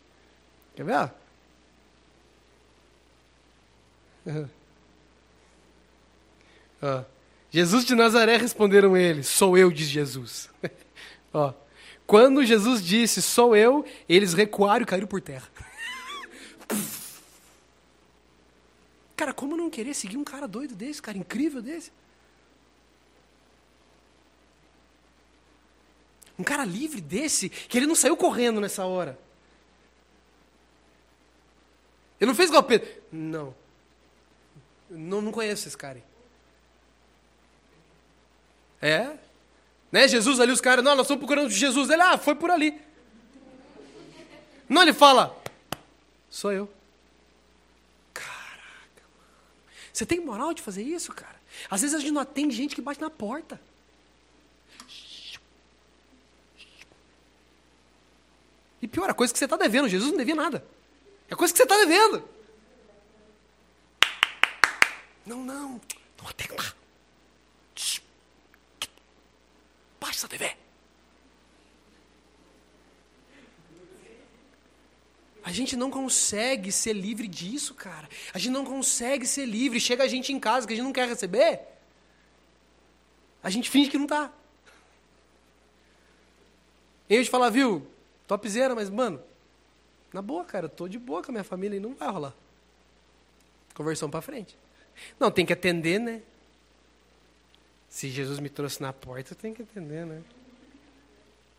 [0.76, 0.94] Quer ver?
[6.80, 7.02] Ó.
[7.50, 10.48] Jesus de Nazaré responderam eles: Sou eu, diz Jesus.
[11.34, 11.52] Ó.
[12.06, 15.48] Quando Jesus disse, Sou eu, eles recuaram e caíram por terra.
[19.16, 21.90] cara, como não querer seguir um cara doido desse, cara incrível desse?
[26.38, 29.18] Um cara livre desse, que ele não saiu correndo nessa hora.
[32.20, 32.88] Ele não fez igual Pedro.
[33.10, 33.54] Não.
[34.88, 36.02] Não, não conheço esse cara.
[38.80, 39.16] É?
[39.90, 40.06] Né?
[40.08, 41.90] Jesus ali, os caras, não, nós estamos procurando Jesus.
[41.90, 42.80] Ele, ah, foi por ali.
[44.68, 45.40] Não, ele fala,
[46.28, 46.70] sou eu.
[48.12, 49.56] Caraca, mano.
[49.92, 51.36] Você tem moral de fazer isso, cara?
[51.70, 53.60] Às vezes a gente não atende gente que bate na porta.
[58.80, 59.88] E pior, a coisa que você está devendo.
[59.88, 60.64] Jesus não devia nada.
[61.28, 62.22] É coisa que você está devendo.
[65.24, 65.80] Não, não.
[66.18, 66.74] Não atenda.
[70.00, 70.56] Baixa essa TV.
[75.42, 78.08] A gente não consegue ser livre disso, cara.
[78.34, 79.78] A gente não consegue ser livre.
[79.78, 81.60] Chega a gente em casa que a gente não quer receber.
[83.42, 84.32] A gente finge que não está.
[87.08, 87.86] E a gente fala, viu,
[88.26, 89.22] Topzera, mas, mano,
[90.12, 92.34] na boa, cara, eu tô de boa com a minha família e não vai rolar.
[93.74, 94.56] Conversão para frente.
[95.20, 96.22] Não, tem que atender, né?
[97.88, 100.22] Se Jesus me trouxe na porta, tem que atender, né?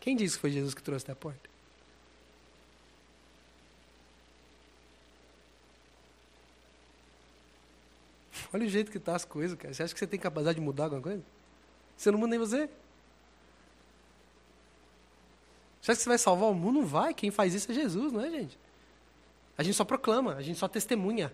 [0.00, 1.48] Quem disse que foi Jesus que trouxe na porta?
[8.52, 9.72] Olha o jeito que tá as coisas, cara.
[9.72, 11.22] Você acha que você tem capacidade de mudar alguma coisa?
[11.96, 12.68] Você não muda nem você.
[15.92, 16.80] Acha que você vai salvar o mundo?
[16.80, 17.14] Não vai.
[17.14, 18.58] Quem faz isso é Jesus, não é, gente?
[19.56, 21.32] A gente só proclama, a gente só testemunha.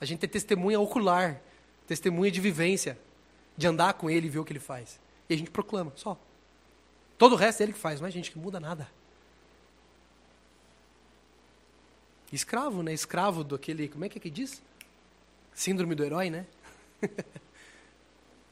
[0.00, 1.40] A gente tem testemunha ocular,
[1.86, 2.98] testemunha de vivência,
[3.56, 4.98] de andar com ele e ver o que ele faz.
[5.28, 6.18] E a gente proclama, só.
[7.16, 8.88] Todo o resto é ele que faz, não é gente que muda nada.
[12.32, 12.92] Escravo, né?
[12.92, 13.88] Escravo do aquele.
[13.88, 14.62] Como é que é que diz?
[15.54, 16.46] Síndrome do herói, né?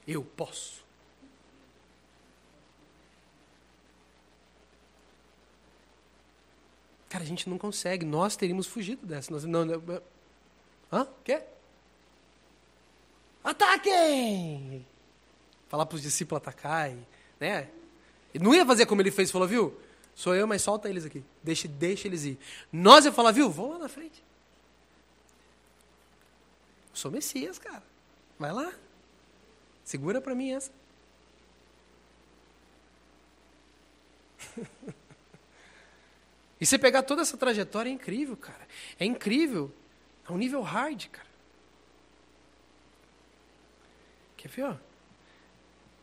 [0.06, 0.84] Eu posso.
[7.08, 8.04] Cara, a gente não consegue.
[8.04, 9.32] Nós teríamos fugido dessa.
[9.32, 10.02] Nós, não, não,
[10.92, 11.06] hã?
[11.24, 11.42] Quê?
[13.42, 14.86] Ataquem!
[15.68, 16.90] Falar para os discípulos atacar,
[17.40, 17.68] né?
[18.34, 19.80] Não ia fazer como ele fez, falou, viu?
[20.14, 21.24] Sou eu, mas solta eles aqui.
[21.42, 22.38] Deixa, deixa eles ir.
[22.72, 23.48] Nós ia falar, viu?
[23.48, 24.22] Vão lá na frente.
[26.90, 27.82] Eu sou Messias, cara.
[28.38, 28.72] Vai lá.
[29.84, 30.70] Segura para mim essa.
[36.60, 38.66] e você pegar toda essa trajetória é incrível, cara.
[38.98, 39.72] É incrível.
[40.28, 41.28] É um nível hard, cara.
[44.36, 44.76] Quer ver, ó?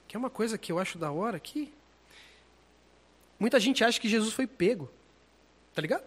[0.07, 1.73] Que é uma coisa que eu acho da hora aqui.
[3.39, 4.89] Muita gente acha que Jesus foi pego.
[5.73, 6.05] Tá ligado?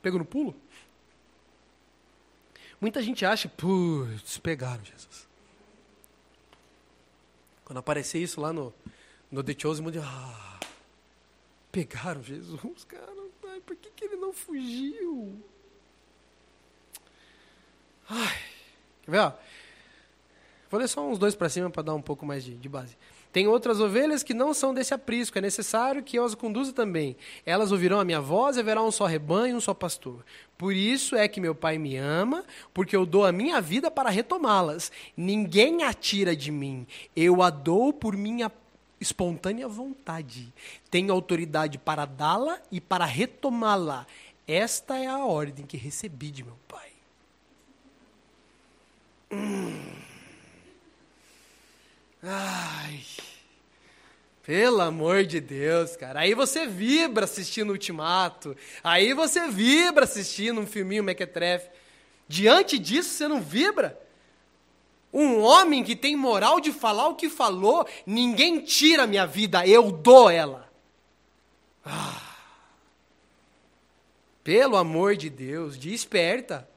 [0.00, 0.56] Pego no pulo.
[2.80, 5.28] Muita gente acha, putz, pegaram Jesus.
[7.64, 8.72] Quando aparecer isso lá no,
[9.30, 10.58] no The Chosen, mundo ah,
[11.70, 13.12] pegaram Jesus, cara.
[13.50, 15.42] Ai, por que, que ele não fugiu?
[18.08, 18.38] Ai,
[19.02, 19.32] quer ver, ó?
[20.70, 22.96] Vou ler só uns dois para cima para dar um pouco mais de, de base.
[23.32, 27.16] Tem outras ovelhas que não são desse aprisco, é necessário que eu as conduza também.
[27.44, 30.24] Elas ouvirão a minha voz e haverá um só rebanho e um só pastor.
[30.56, 34.08] Por isso é que meu Pai me ama, porque eu dou a minha vida para
[34.08, 34.90] retomá-las.
[35.16, 38.50] Ninguém a tira de mim, eu a dou por minha
[39.00, 40.52] espontânea vontade.
[40.90, 44.06] Tenho autoridade para dá-la e para retomá-la.
[44.46, 46.88] Esta é a ordem que recebi de meu Pai.
[49.30, 49.92] Hum.
[52.22, 53.00] Ai.
[54.42, 56.20] Pelo amor de Deus, cara.
[56.20, 58.56] Aí você vibra assistindo Ultimato.
[58.82, 61.68] Aí você vibra assistindo um filminho Mequetrefe.
[62.26, 64.00] Diante disso, você não vibra?
[65.12, 69.90] Um homem que tem moral de falar o que falou, ninguém tira minha vida, eu
[69.90, 70.70] dou ela.
[71.84, 72.36] Ah.
[74.44, 76.68] Pelo amor de Deus, desperta.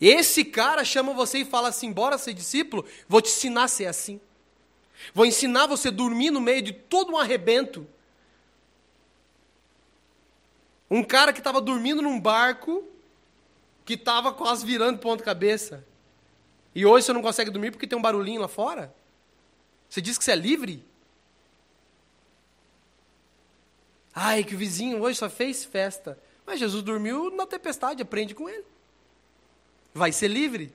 [0.00, 3.86] Esse cara chama você e fala assim: bora ser discípulo, vou te ensinar a ser
[3.86, 4.20] assim.
[5.14, 7.86] Vou ensinar você a dormir no meio de todo um arrebento.
[10.90, 12.84] Um cara que estava dormindo num barco,
[13.96, 15.84] que estava quase virando ponto cabeça.
[16.74, 18.94] E hoje você não consegue dormir porque tem um barulhinho lá fora?
[19.88, 20.84] Você diz que você é livre?
[24.14, 26.18] Ai, que o vizinho hoje só fez festa.
[26.46, 28.64] Mas Jesus dormiu na tempestade, aprende com ele
[29.92, 30.72] vai ser livre.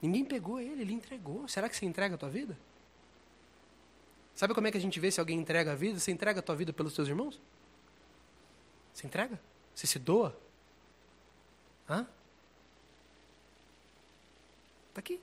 [0.00, 1.48] Ninguém pegou ele, ele entregou.
[1.48, 2.56] Será que você entrega a tua vida?
[4.38, 5.98] Sabe como é que a gente vê se alguém entrega a vida?
[5.98, 7.40] Você entrega a tua vida pelos teus irmãos?
[8.94, 9.36] Você entrega?
[9.74, 10.38] Você se doa?
[11.90, 12.06] Hã?
[14.90, 15.20] Está aqui.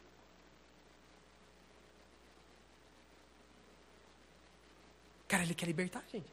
[5.30, 6.28] Cara, ele quer libertar a gente.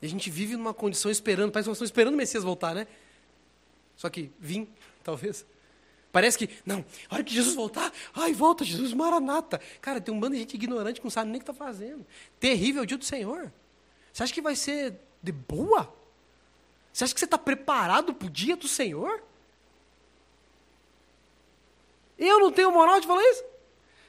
[0.00, 2.74] E a gente vive numa condição esperando, parece que nós estamos esperando o Messias voltar,
[2.74, 2.86] né?
[3.98, 4.66] Só que vim,
[5.04, 5.44] talvez.
[6.18, 9.60] Parece que, não, a hora que Jesus voltar, ai, volta, Jesus, maranata.
[9.80, 12.04] Cara, tem um bando de gente ignorante que não sabe nem o que está fazendo.
[12.40, 13.52] Terrível o dia do Senhor.
[14.12, 15.94] Você acha que vai ser de boa?
[16.92, 19.22] Você acha que você está preparado para o dia do Senhor?
[22.18, 23.44] Eu não tenho moral de falar isso?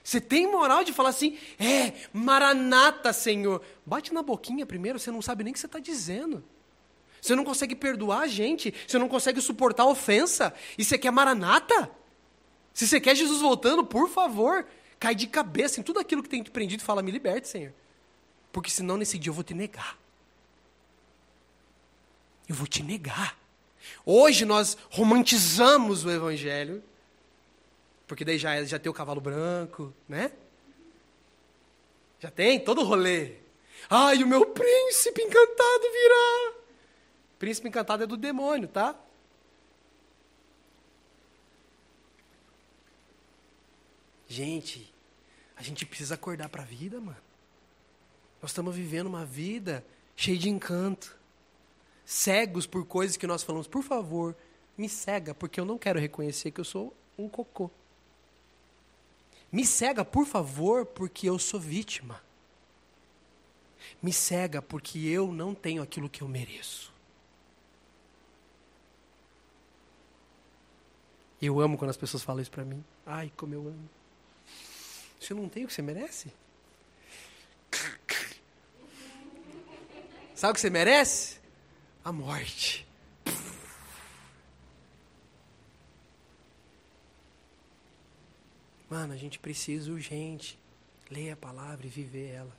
[0.04, 3.62] Você tem moral de falar assim, é, Maranata, Senhor.
[3.86, 6.44] Bate na boquinha primeiro, você não sabe nem o que você está dizendo.
[7.22, 10.52] Você não consegue perdoar a gente, você não consegue suportar a ofensa.
[10.76, 11.99] E você quer Maranata?
[12.74, 14.66] Se você quer Jesus voltando, por favor,
[15.00, 17.74] cai de cabeça em tudo aquilo que tem te prendido e fala, me liberte, Senhor.
[18.52, 19.98] Porque senão nesse dia eu vou te negar.
[22.48, 23.38] Eu vou te negar.
[24.06, 26.84] Hoje nós romantizamos o Evangelho
[28.10, 30.32] porque daí já, já tem o cavalo branco, né?
[32.20, 33.34] Já tem todo o rolê.
[33.88, 36.54] Ai, o meu príncipe encantado virá.
[37.38, 38.96] Príncipe encantado é do demônio, tá?
[44.30, 44.94] Gente,
[45.58, 47.18] a gente precisa acordar para a vida, mano.
[48.40, 49.84] Nós estamos vivendo uma vida
[50.16, 51.18] cheia de encanto.
[52.06, 54.36] Cegos por coisas que nós falamos, por favor,
[54.78, 57.72] me cega, porque eu não quero reconhecer que eu sou um cocô.
[59.52, 62.22] Me cega, por favor, porque eu sou vítima.
[64.02, 66.94] Me cega porque eu não tenho aquilo que eu mereço.
[71.42, 72.84] Eu amo quando as pessoas falam isso para mim.
[73.06, 73.99] Ai, como eu amo.
[75.20, 76.32] Você não tem o que você merece?
[80.34, 81.40] Sabe o que você merece?
[82.04, 82.88] A morte.
[88.90, 90.58] Mano, a gente precisa urgente
[91.12, 92.58] ler a palavra e viver ela.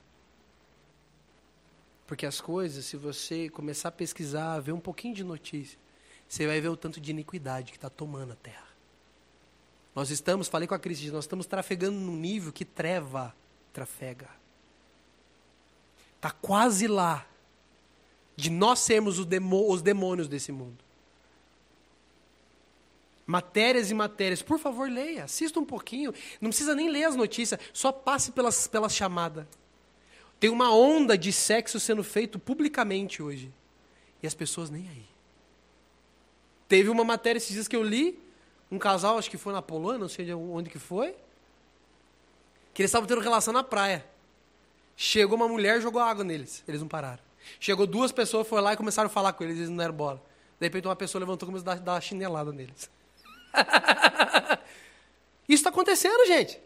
[2.05, 5.79] Porque as coisas, se você começar a pesquisar, ver um pouquinho de notícia,
[6.27, 8.70] você vai ver o tanto de iniquidade que está tomando a terra.
[9.93, 13.35] Nós estamos, falei com a Cris, nós estamos trafegando num nível que treva
[13.73, 14.29] trafega.
[16.15, 17.25] Está quase lá
[18.35, 19.25] de nós sermos os,
[19.81, 20.77] demônios desse mundo.
[23.25, 24.41] Matérias e matérias.
[24.41, 25.23] Por favor, leia.
[25.25, 26.13] Assista um pouquinho.
[26.39, 27.59] Não precisa nem ler as notícias.
[27.73, 29.47] Só passe pelas, pela chamada.
[30.39, 33.51] Tem uma onda de sexo sendo feito publicamente hoje.
[34.21, 35.05] E as pessoas nem aí.
[36.67, 38.19] Teve uma matéria esses dias que eu li.
[38.71, 41.13] Um casal, acho que foi na Polônia, não sei onde que foi.
[42.73, 44.05] Que eles estavam tendo relação na praia.
[44.95, 46.63] Chegou uma mulher jogou água neles.
[46.67, 47.21] Eles não pararam.
[47.59, 49.57] Chegou duas pessoas, foi lá e começaram a falar com eles.
[49.57, 50.23] Eles não deram bola.
[50.59, 52.89] De repente uma pessoa levantou e começou a dar, dar chinelada neles.
[55.49, 56.61] Isso está acontecendo, gente.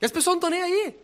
[0.00, 1.00] E as pessoas não estão nem aí.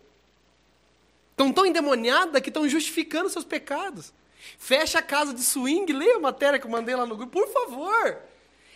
[1.31, 4.13] Estão tão endemoniadas que estão justificando seus pecados.
[4.59, 7.49] Fecha a casa de swing, leia a matéria que eu mandei lá no grupo, por
[7.49, 8.30] favor.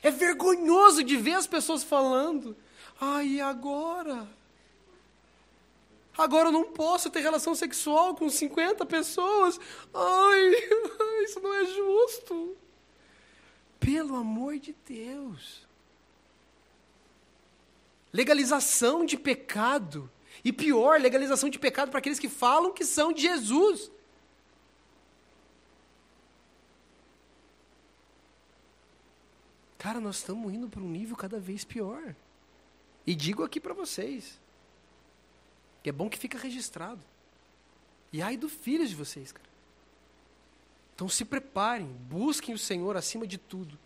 [0.04, 2.54] É vergonhoso de ver as pessoas falando.
[3.00, 4.28] Ai, agora?
[6.16, 9.58] Agora eu não posso ter relação sexual com 50 pessoas.
[9.94, 10.50] Ai,
[11.24, 12.54] isso não é justo.
[13.80, 15.66] Pelo amor de Deus.
[18.12, 20.10] Legalização de pecado.
[20.44, 23.90] E pior, legalização de pecado para aqueles que falam que são de Jesus.
[29.84, 32.16] Cara, nós estamos indo para um nível cada vez pior.
[33.06, 34.40] E digo aqui para vocês.
[35.82, 37.02] Que é bom que fica registrado.
[38.10, 39.46] E ai do filho de vocês, cara.
[40.94, 43.78] Então se preparem, busquem o Senhor acima de tudo.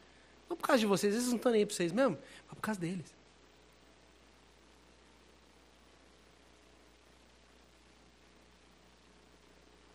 [0.49, 2.63] Não por causa de vocês, eles não estão nem aí para vocês mesmo, mas por
[2.63, 3.13] causa deles.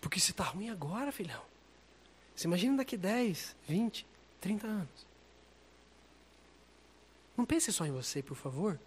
[0.01, 1.45] Porque se está ruim agora, filhão.
[2.35, 4.05] Você imagina daqui 10, 20,
[4.41, 5.12] 30 anos.
[7.35, 8.79] Não pense só em você, por favor.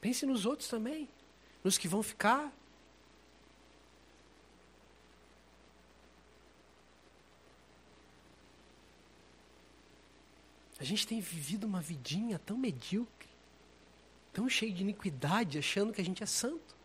[0.00, 1.08] Pense nos outros também.
[1.62, 2.52] Nos que vão ficar
[10.80, 13.28] A gente tem vivido uma vidinha tão medíocre,
[14.32, 16.76] tão cheia de iniquidade, achando que a gente é santo.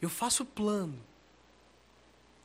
[0.00, 0.98] Eu faço plano.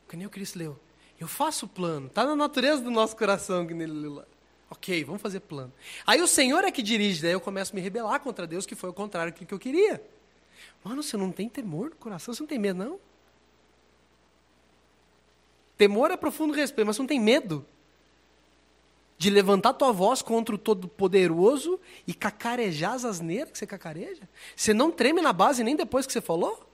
[0.08, 0.78] Que nem o Cristo leu.
[1.20, 2.08] Eu faço plano.
[2.08, 4.24] Está na natureza do nosso coração que nele leu lá.
[4.70, 5.72] Ok, vamos fazer plano.
[6.06, 8.74] Aí o Senhor é que dirige, daí eu começo a me rebelar contra Deus, que
[8.74, 10.02] foi o contrário do que eu queria.
[10.84, 13.00] Mano, você não tem temor no coração, você não tem medo, não?
[15.76, 17.64] Temor é profundo respeito, mas você não tem medo
[19.16, 24.28] de levantar tua voz contra o Todo-Poderoso e cacarejar as asneiras que você cacareja?
[24.54, 26.64] Você não treme na base nem depois que você falou?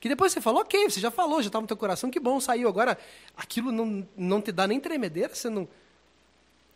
[0.00, 2.40] Que depois você falou, ok, você já falou, já estava no teu coração, que bom,
[2.40, 2.68] saiu.
[2.68, 2.98] Agora,
[3.36, 5.68] aquilo não, não te dá nem tremedeira, você não.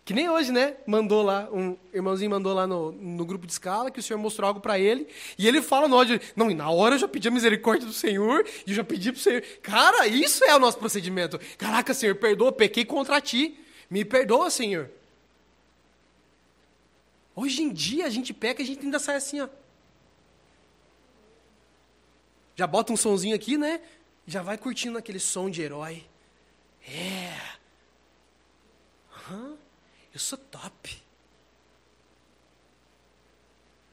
[0.06, 0.76] Que nem hoje, né?
[0.86, 4.46] Mandou lá, um irmãozinho mandou lá no, no grupo de escala que o Senhor mostrou
[4.46, 5.08] algo para ele.
[5.36, 7.92] E ele fala no ódio, não, e na hora eu já pedi a misericórdia do
[7.92, 9.42] Senhor, e eu já pedi pro Senhor.
[9.60, 11.40] Cara, isso é o nosso procedimento.
[11.58, 13.58] Caraca, Senhor, perdoa, pequei contra ti.
[13.90, 14.88] Me perdoa, Senhor.
[17.34, 19.48] Hoje em dia a gente peca e a gente ainda sai assim, ó.
[22.54, 23.80] Já bota um sonzinho aqui, né?
[24.24, 26.04] Já vai curtindo aquele som de herói.
[26.88, 27.32] É.
[29.32, 29.65] Uhum.
[30.16, 30.96] Eu sou top.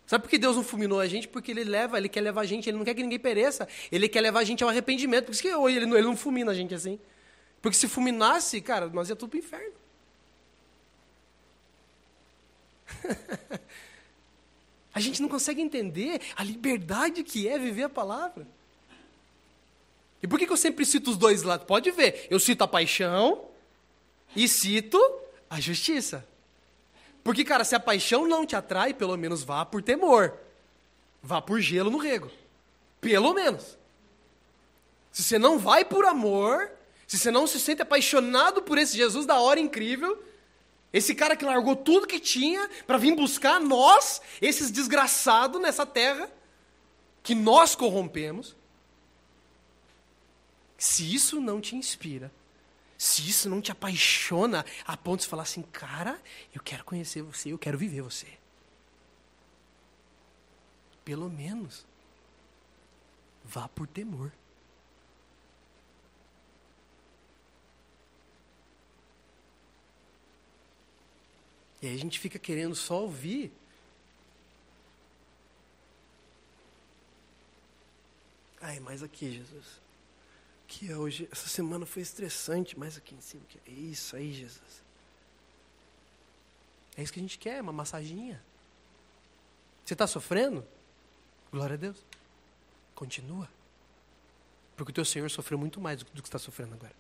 [0.08, 1.28] Sabe por que Deus não fulminou a gente?
[1.28, 3.68] Porque Ele leva, Ele quer levar a gente, Ele não quer que ninguém pereça.
[3.92, 5.26] Ele quer levar a gente ao arrependimento.
[5.26, 6.98] Por isso que hoje Ele não, ele não fulmina a gente assim.
[7.62, 9.74] Porque se fulminasse, cara, nós ia tudo para o inferno.
[14.96, 18.48] a gente não consegue entender a liberdade que é viver a palavra.
[20.22, 21.68] E por que, que eu sempre cito os dois lados?
[21.68, 23.44] Pode ver, eu cito a paixão
[24.34, 24.98] e cito
[25.54, 26.28] a justiça.
[27.24, 30.34] Porque, cara, se a paixão não te atrai, pelo menos vá por temor.
[31.22, 32.32] Vá por gelo no rego.
[33.00, 33.78] Pelo menos.
[35.12, 36.72] Se você não vai por amor,
[37.06, 40.22] se você não se sente apaixonado por esse Jesus da hora incrível,
[40.92, 46.32] esse cara que largou tudo que tinha para vir buscar nós, esses desgraçados nessa terra,
[47.22, 48.56] que nós corrompemos.
[50.80, 52.32] Se isso não te inspira,
[53.04, 56.22] se isso não te apaixona a ponto de falar assim, cara,
[56.56, 58.28] eu quero conhecer você, eu quero viver você.
[61.04, 61.86] Pelo menos,
[63.44, 64.32] vá por temor.
[71.82, 73.52] E aí a gente fica querendo só ouvir.
[78.62, 79.84] Ai, mais aqui, Jesus.
[80.74, 83.44] Que hoje, essa semana foi estressante, mais aqui em cima.
[83.68, 84.82] É isso aí, Jesus.
[86.98, 88.44] É isso que a gente quer, uma massaginha.
[89.86, 90.66] Você está sofrendo?
[91.52, 92.04] Glória a Deus.
[92.96, 93.48] Continua.
[94.76, 96.96] Porque o teu Senhor sofreu muito mais do que está sofrendo agora.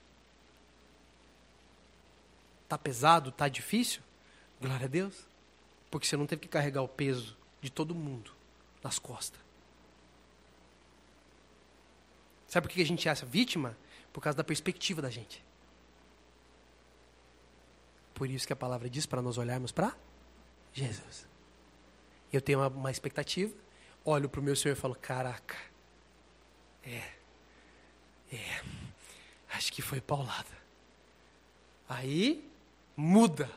[2.69, 3.31] Tá pesado?
[3.31, 4.03] Tá difícil?
[4.61, 5.25] Glória a Deus.
[5.89, 8.31] Porque você não teve que carregar o peso de todo mundo
[8.83, 9.41] nas costas.
[12.53, 13.75] Sabe por que a gente essa vítima?
[14.13, 15.43] Por causa da perspectiva da gente.
[18.13, 19.97] Por isso que a palavra diz para nós olharmos para
[20.71, 21.27] Jesus.
[22.31, 23.51] Eu tenho uma, uma expectativa,
[24.05, 25.55] olho para o meu Senhor e falo: caraca,
[26.83, 27.13] é,
[28.31, 28.61] é,
[29.49, 30.55] acho que foi paulada.
[31.89, 32.47] Aí
[32.95, 33.49] muda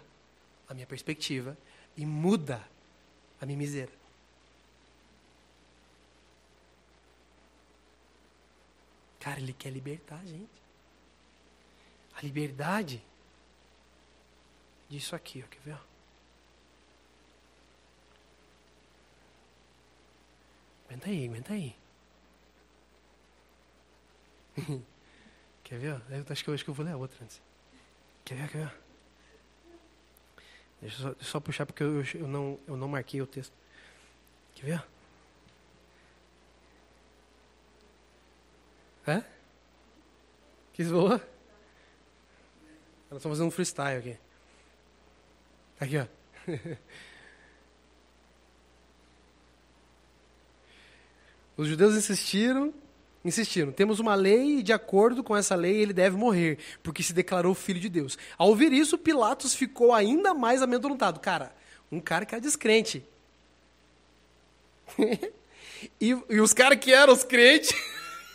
[0.66, 1.55] a minha perspectiva
[1.99, 2.66] e muda
[3.38, 3.92] a minha miséria.
[9.26, 10.62] Cara, ele quer libertar a gente.
[12.14, 13.02] A liberdade
[14.88, 15.78] disso aqui, ó, quer ver?
[20.86, 21.76] Aguenta aí, aguenta aí.
[25.64, 26.00] quer ver?
[26.08, 27.42] Eu acho que, eu, acho que eu vou ler a outra antes.
[28.24, 28.48] Quer ver?
[28.48, 28.78] Quer ver?
[30.80, 33.52] Deixa eu só, só puxar porque eu, eu, não, eu não marquei o texto.
[34.54, 34.86] Quer ver?
[39.07, 39.22] É?
[40.72, 41.20] Quis voar?
[43.11, 44.16] Elas estão fazendo um freestyle aqui.
[45.78, 46.07] Aqui, ó.
[51.57, 52.74] Os judeus insistiram,
[53.24, 53.72] insistiram.
[53.72, 57.54] Temos uma lei e de acordo com essa lei ele deve morrer, porque se declarou
[57.54, 58.18] filho de Deus.
[58.36, 61.18] Ao ouvir isso, Pilatos ficou ainda mais amedrontado.
[61.20, 61.54] Cara,
[61.90, 63.02] um cara que era descrente.
[64.98, 67.74] e, e os caras que eram os crentes,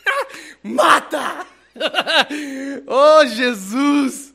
[0.63, 1.45] mata!
[2.87, 4.33] oh, Jesus!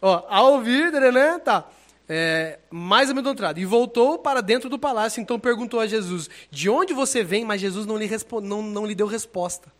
[0.00, 1.68] Ó, ao ouvir, né, tá
[2.08, 3.58] é, mais amedrontado.
[3.58, 7.44] E voltou para dentro do palácio, então perguntou a Jesus: De onde você vem?
[7.44, 8.08] Mas Jesus não lhe,
[8.42, 9.72] não, não lhe deu resposta.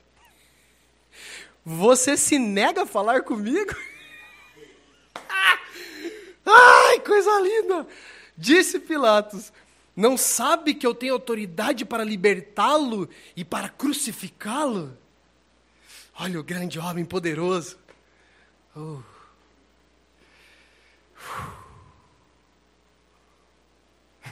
[1.64, 3.74] Você se nega a falar comigo?
[6.46, 7.86] Ai, coisa linda!
[8.36, 9.52] Disse Pilatos:
[9.94, 14.96] Não sabe que eu tenho autoridade para libertá-lo e para crucificá-lo?
[16.18, 17.76] Olha o grande homem poderoso.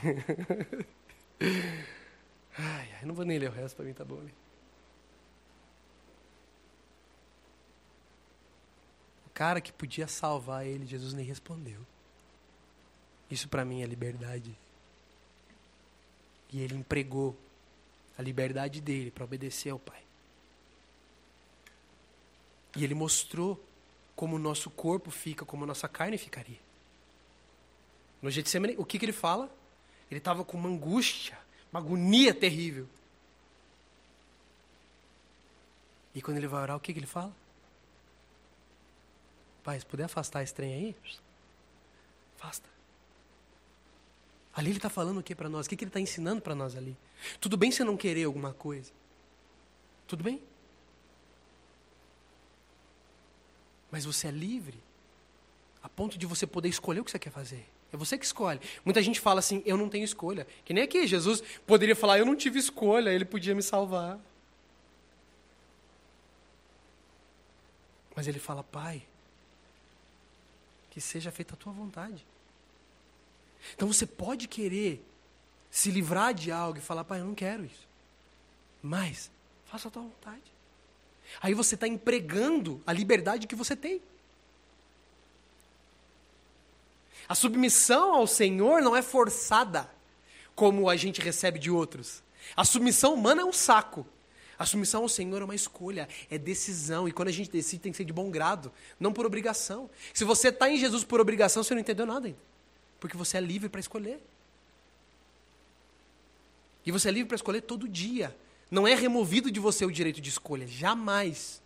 [2.56, 4.14] Ai, ai, não vou nem ler o resto, para mim tá bom.
[4.14, 4.30] Né?
[9.26, 11.80] O cara que podia salvar ele, Jesus nem respondeu.
[13.28, 14.56] Isso para mim é liberdade.
[16.52, 17.36] E ele empregou
[18.16, 20.03] a liberdade dele para obedecer ao Pai.
[22.76, 23.62] E ele mostrou
[24.16, 26.58] como o nosso corpo fica, como a nossa carne ficaria.
[28.22, 29.50] No Getsemane, o que, que ele fala?
[30.10, 31.38] Ele estava com uma angústia,
[31.72, 32.88] uma agonia terrível.
[36.14, 37.34] E quando ele vai orar, o que, que ele fala?
[39.62, 40.96] Pai, se puder afastar esse trem aí,
[42.38, 42.68] afasta.
[44.54, 45.66] Ali ele está falando o que para nós?
[45.66, 46.96] O que, que ele está ensinando para nós ali?
[47.40, 48.92] Tudo bem você não querer alguma coisa.
[50.06, 50.40] Tudo bem?
[53.94, 54.76] Mas você é livre
[55.80, 57.64] a ponto de você poder escolher o que você quer fazer.
[57.92, 58.58] É você que escolhe.
[58.84, 60.48] Muita gente fala assim, eu não tenho escolha.
[60.64, 64.18] Que nem aqui, Jesus poderia falar, eu não tive escolha, ele podia me salvar.
[68.16, 69.00] Mas ele fala, Pai,
[70.90, 72.26] que seja feita a tua vontade.
[73.76, 75.06] Então você pode querer
[75.70, 77.86] se livrar de algo e falar, Pai, eu não quero isso.
[78.82, 79.30] Mas,
[79.66, 80.53] faça a tua vontade.
[81.40, 84.00] Aí você está empregando a liberdade que você tem.
[87.28, 89.90] A submissão ao Senhor não é forçada,
[90.54, 92.22] como a gente recebe de outros.
[92.56, 94.06] A submissão humana é um saco.
[94.58, 97.08] A submissão ao Senhor é uma escolha, é decisão.
[97.08, 98.70] E quando a gente decide, tem que ser de bom grado,
[99.00, 99.90] não por obrigação.
[100.12, 102.38] Se você está em Jesus por obrigação, você não entendeu nada ainda.
[103.00, 104.20] Porque você é livre para escolher.
[106.86, 108.36] E você é livre para escolher todo dia.
[108.70, 110.66] Não é removido de você o direito de escolha.
[110.66, 111.62] Jamais.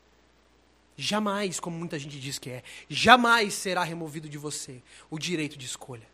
[0.96, 5.64] Jamais, como muita gente diz que é, jamais será removido de você o direito de
[5.64, 6.08] escolha.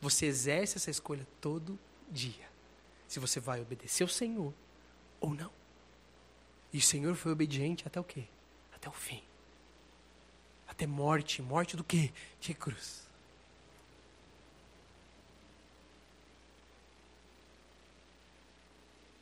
[0.00, 1.78] Você exerce essa escolha todo
[2.10, 2.48] dia.
[3.08, 4.54] Se você vai obedecer ao Senhor
[5.20, 5.50] ou não.
[6.72, 8.24] E o Senhor foi obediente até o quê?
[8.74, 9.22] Até o fim.
[10.68, 11.40] Até morte.
[11.42, 12.12] Morte do quê?
[12.40, 13.04] De cruz.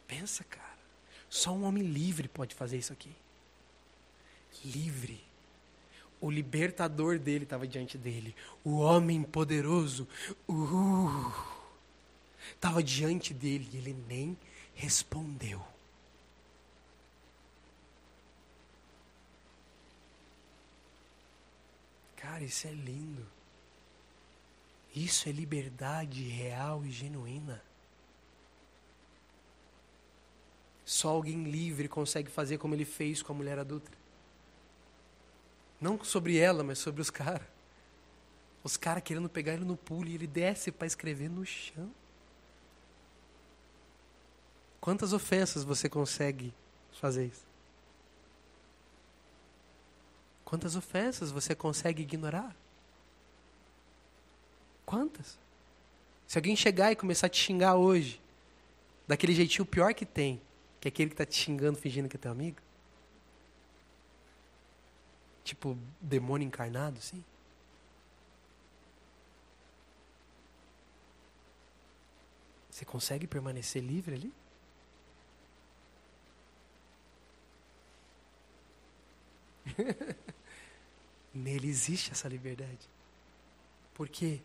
[0.07, 0.71] Pensa, cara.
[1.33, 3.11] Só um homem livre pode fazer isso aqui
[4.64, 5.22] livre.
[6.20, 8.35] O libertador dele estava diante dele.
[8.62, 10.07] O homem poderoso
[12.55, 14.37] estava uh, diante dele e ele nem
[14.74, 15.61] respondeu.
[22.16, 23.26] Cara, isso é lindo.
[24.95, 27.61] Isso é liberdade real e genuína.
[30.85, 33.91] Só alguém livre consegue fazer como ele fez com a mulher adulta.
[35.80, 37.47] Não sobre ela, mas sobre os caras.
[38.64, 41.91] Os caras querendo pegar ele no pulo e ele desce para escrever no chão.
[44.80, 46.53] Quantas ofensas você consegue
[46.93, 47.47] fazer isso?
[50.45, 52.55] Quantas ofensas você consegue ignorar?
[54.85, 55.39] Quantas?
[56.26, 58.20] Se alguém chegar e começar a te xingar hoje,
[59.07, 60.41] daquele jeitinho pior que tem,
[60.83, 62.59] que é aquele que está te xingando fingindo que é teu amigo?
[65.45, 67.22] Tipo, demônio encarnado, sim?
[72.68, 74.35] Você consegue permanecer livre ali?
[81.33, 82.91] Nele existe essa liberdade.
[83.95, 84.41] Por quê?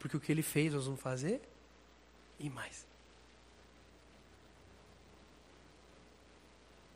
[0.00, 1.40] Porque o que ele fez nós vamos fazer
[2.36, 2.87] e mais.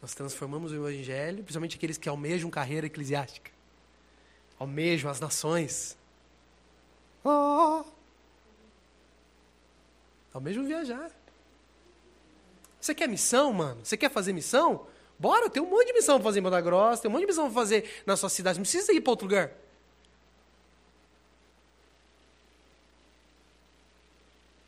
[0.02, 3.52] Nós transformamos o Evangelho, principalmente aqueles que almejam carreira eclesiástica,
[4.58, 5.96] almejam as nações.
[7.24, 7.84] Oh!
[10.34, 11.08] Almejam viajar.
[12.80, 13.84] Você quer missão, mano?
[13.84, 14.88] Você quer fazer missão?
[15.16, 17.28] Bora, tem um monte de missão para fazer em Banda Grossa, tem um monte de
[17.28, 18.58] missão para fazer na sua cidade.
[18.58, 19.52] Não precisa ir para outro lugar.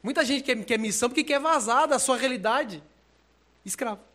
[0.00, 2.80] Muita gente quer, quer missão porque quer vazar da sua realidade.
[3.64, 4.13] Escravo.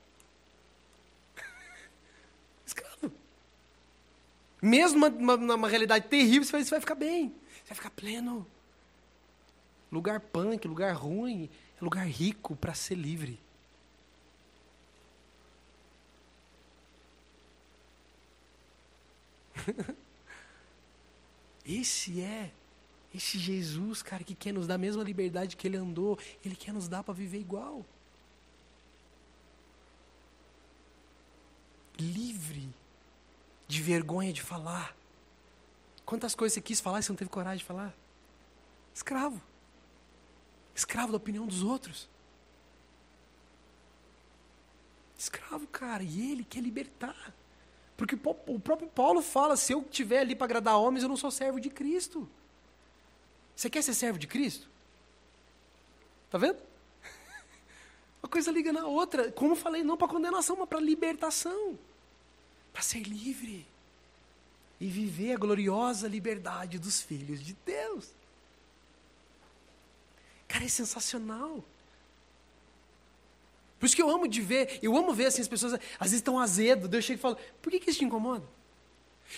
[4.62, 7.30] Mesmo numa, realidade terrível, você vai, você vai ficar bem.
[7.30, 8.46] Você vai ficar pleno.
[9.92, 11.50] Lugar punk, lugar ruim,
[11.80, 13.40] é lugar rico para ser livre.
[21.66, 22.52] Esse é
[23.14, 26.72] esse Jesus, cara, que quer nos dar a mesma liberdade que ele andou, ele quer
[26.72, 27.84] nos dar para viver igual.
[31.98, 32.70] Livre
[33.70, 34.98] de vergonha de falar.
[36.04, 37.94] Quantas coisas você quis falar e você não teve coragem de falar?
[38.94, 39.40] Escravo.
[40.76, 42.10] Escravo da opinião dos outros.
[45.16, 47.32] Escravo, cara, e ele quer libertar.
[47.96, 51.30] Porque o próprio Paulo fala: se eu estiver ali para agradar homens, eu não sou
[51.30, 52.28] servo de Cristo.
[53.56, 54.68] Você quer ser servo de Cristo?
[56.32, 56.58] Tá vendo?
[58.24, 59.32] Uma coisa liga na outra.
[59.32, 61.78] Como falei, não para condenação, mas para libertação.
[62.80, 63.68] Para ser livre.
[64.80, 68.08] E viver a gloriosa liberdade dos filhos de Deus.
[70.48, 71.62] Cara, é sensacional.
[73.78, 76.20] Por isso que eu amo de ver, eu amo ver assim, as pessoas às vezes
[76.20, 78.48] estão azedo, Deus chega e fala, por que, que isso te incomoda?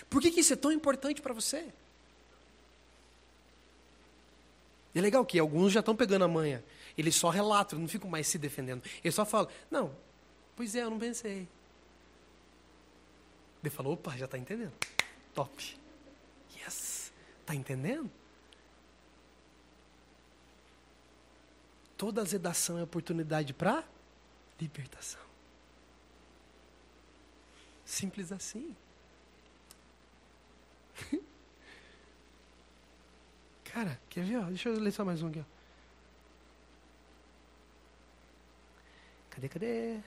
[0.08, 1.68] Por que, que isso é tão importante para você?
[4.94, 6.64] E é legal que alguns já estão pegando a manha.
[6.96, 8.84] Eles só relatam, não ficam mais se defendendo.
[9.04, 9.96] Eles só falam, não,
[10.56, 11.48] pois é, eu não pensei.
[13.62, 14.74] Ele falou, opa, já está entendendo.
[15.34, 15.78] Top.
[16.58, 17.14] Yes.
[17.42, 18.10] Está entendendo?
[21.98, 23.84] Toda azedação é oportunidade para
[24.60, 25.22] libertação.
[27.86, 28.76] Simples assim.
[33.66, 34.38] Cara, quer ver?
[34.38, 34.44] Ó?
[34.46, 35.40] Deixa eu ler só mais um aqui.
[35.40, 35.44] Ó.
[39.30, 40.00] Cadê, cadê?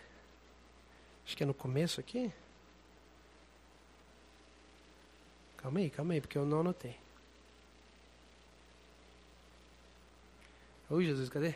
[1.25, 2.33] Acho que é no começo aqui.
[5.65, 6.95] Calma aí, calma aí, porque eu não anotei.
[10.91, 11.55] Ô Jesus, cadê?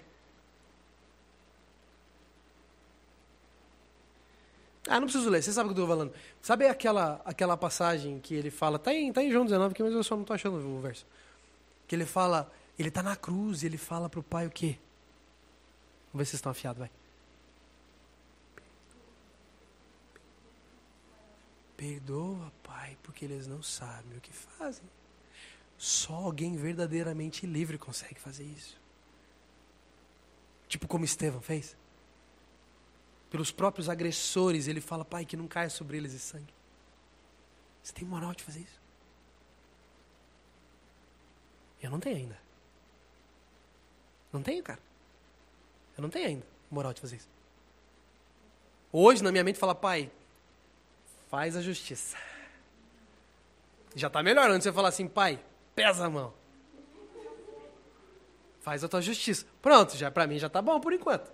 [4.88, 6.14] Ah, não preciso ler, você sabe o que eu estou falando.
[6.40, 9.92] Sabe aquela, aquela passagem que ele fala, está em, tá em João 19 aqui, mas
[9.92, 11.06] eu só não estou achando o verso.
[11.86, 14.78] Que ele fala, ele está na cruz e ele fala para o pai o quê?
[16.14, 16.90] Vamos ver se vocês estão afiados, vai.
[21.78, 24.84] Perdoa, pai, porque eles não sabem o que fazem.
[25.78, 28.76] Só alguém verdadeiramente livre consegue fazer isso.
[30.66, 31.76] Tipo como Estevão fez
[33.30, 36.52] pelos próprios agressores, ele fala, pai, que não caia sobre eles esse sangue.
[37.80, 38.80] Você tem moral de fazer isso?
[41.80, 42.40] Eu não tenho ainda.
[44.32, 44.80] Não tenho, cara.
[45.96, 47.28] Eu não tenho ainda moral de fazer isso.
[48.90, 50.10] Hoje, na minha mente, fala, pai,
[51.28, 52.16] faz a justiça.
[53.94, 55.42] Já está melhor antes você falar assim, pai,
[55.74, 56.32] pesa a mão.
[58.60, 59.46] Faz a tua justiça.
[59.62, 61.30] Pronto, já para mim já está bom por enquanto.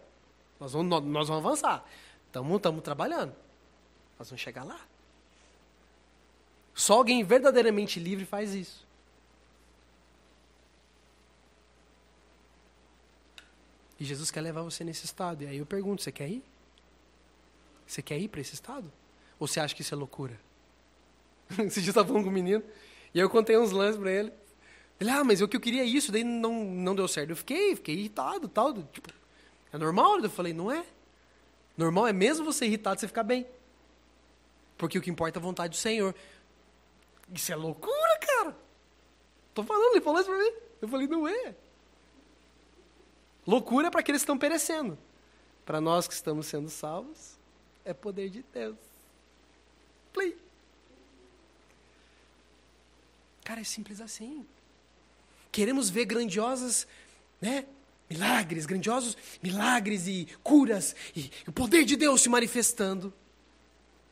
[0.61, 1.85] Nós vamos, nós vamos avançar.
[2.27, 3.35] Estamos trabalhando.
[4.19, 4.81] Nós vamos chegar lá.
[6.75, 8.85] Só alguém verdadeiramente livre faz isso.
[13.99, 15.45] E Jesus quer levar você nesse estado.
[15.45, 16.45] E aí eu pergunto: você quer ir?
[17.87, 18.91] Você quer ir para esse estado?
[19.39, 20.39] Ou você acha que isso é loucura?
[21.59, 22.63] Esse dia eu estava falando com um menino,
[23.13, 24.33] e eu contei uns lances para ele.
[25.01, 27.31] Ele, ah, mas eu que eu queria isso, daí não, não deu certo.
[27.31, 28.73] Eu fiquei, fiquei irritado, tal.
[28.73, 29.11] Tipo,
[29.73, 30.19] é normal?
[30.21, 30.85] Eu falei, não é.
[31.77, 33.47] Normal é mesmo você irritado, você ficar bem.
[34.79, 36.15] Porque o que importa é a vontade do Senhor.
[37.33, 38.57] Isso é loucura, cara.
[39.53, 40.53] Tô falando, ele falou isso pra mim.
[40.81, 41.55] Eu falei, não é.
[43.47, 44.97] Loucura é para aqueles que estão perecendo.
[45.67, 47.39] Para nós que estamos sendo salvos,
[47.85, 48.77] é poder de Deus.
[50.15, 50.35] Play.
[53.45, 54.47] Cara, é simples assim.
[55.53, 56.87] Queremos ver grandiosas,
[57.41, 57.67] né?
[58.09, 63.13] Milagres, grandiosos milagres e curas e, o poder de Deus se manifestando.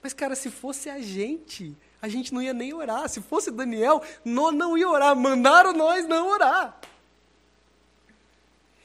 [0.02, 3.08] Mas, cara, se fosse a gente, a gente não ia nem orar.
[3.08, 5.14] Se fosse Daniel, nós não ia orar.
[5.14, 6.80] Mandaram nós não orar.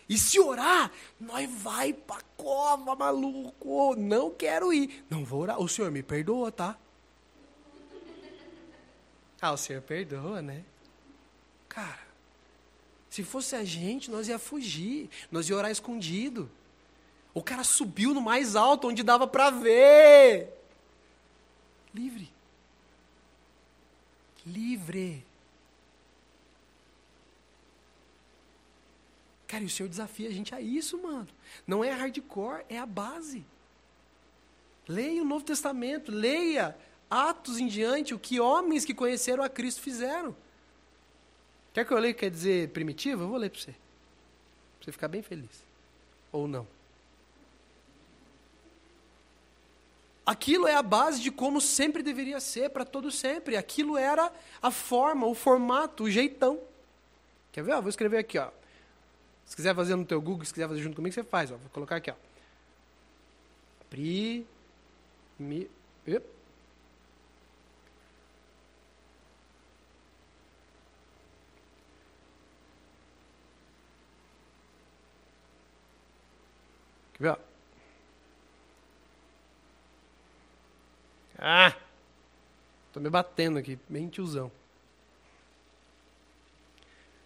[0.08, 3.96] E se orar, nós vai pra cova, maluco.
[3.98, 5.04] Não quero ir.
[5.10, 5.60] Não vou orar.
[5.60, 6.78] O senhor me perdoa, tá?
[9.42, 10.64] Ah, o senhor perdoa, né?
[11.70, 12.08] Cara,
[13.10, 15.10] se fosse a gente, nós ia fugir.
[15.32, 16.50] Nós ia orar escondido.
[17.34, 20.50] O cara subiu no mais alto, onde dava para ver.
[21.94, 22.32] Livre.
[24.46, 25.24] Livre.
[29.48, 31.28] Cara, e o Senhor desafia a gente a isso, mano.
[31.66, 33.46] Não é hardcore, é a base.
[34.88, 36.78] Leia o Novo Testamento, leia
[37.10, 40.36] Atos em diante, o que homens que conheceram a Cristo fizeram.
[41.74, 43.24] Quer que eu leia quer dizer primitivo?
[43.24, 43.72] Eu vou ler para você.
[43.72, 45.64] Para você ficar bem feliz.
[46.32, 46.68] Ou não.
[50.26, 53.56] Aquilo é a base de como sempre deveria ser para todo sempre.
[53.56, 54.30] Aquilo era
[54.62, 56.60] a forma, o formato, o jeitão.
[57.54, 57.80] Quer ver?
[57.80, 58.50] vou escrever aqui, ó.
[59.46, 61.50] Se quiser fazer no teu Google, se quiser fazer junto comigo, você faz.
[61.50, 61.56] Ó.
[61.56, 62.12] Vou colocar aqui.
[62.12, 62.16] Ó.
[63.90, 64.46] Pri...
[65.40, 65.70] Mi...
[77.24, 77.36] Ó.
[81.38, 81.76] Ah!
[82.92, 84.52] Tô me batendo aqui, bem tiozão.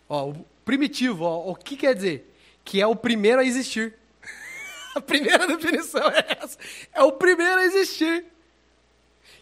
[0.10, 2.36] Ó, o primitivo, ó, o que quer dizer?
[2.66, 3.98] Que é o primeiro a existir.
[4.96, 6.58] a primeira definição é essa.
[6.92, 8.26] É o primeiro a existir.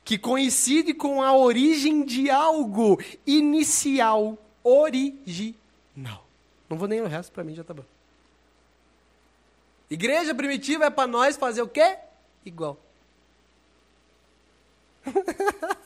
[0.04, 6.28] Que coincide com a origem de algo inicial, original.
[6.70, 7.86] Não vou nem o resto, para mim já tá bom.
[9.90, 11.98] Igreja primitiva é para nós fazer o quê?
[12.46, 12.80] Igual.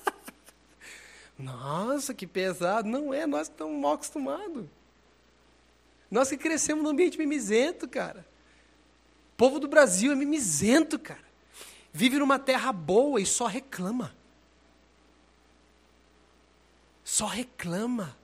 [1.40, 2.88] Nossa, que pesado.
[2.88, 4.66] Não é, nós que estamos mal acostumados.
[6.12, 8.26] Nós que crescemos num ambiente mimizento, cara.
[9.34, 11.24] O povo do Brasil é mimizento, cara.
[11.92, 14.16] Vive numa terra boa e só reclama.
[17.04, 18.16] Só reclama.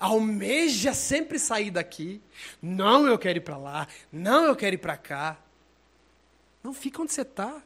[0.00, 2.22] Almeja sempre sair daqui.
[2.60, 3.86] Não, eu quero ir para lá.
[4.10, 5.38] Não, eu quero ir para cá.
[6.64, 7.62] Não, fica onde você está.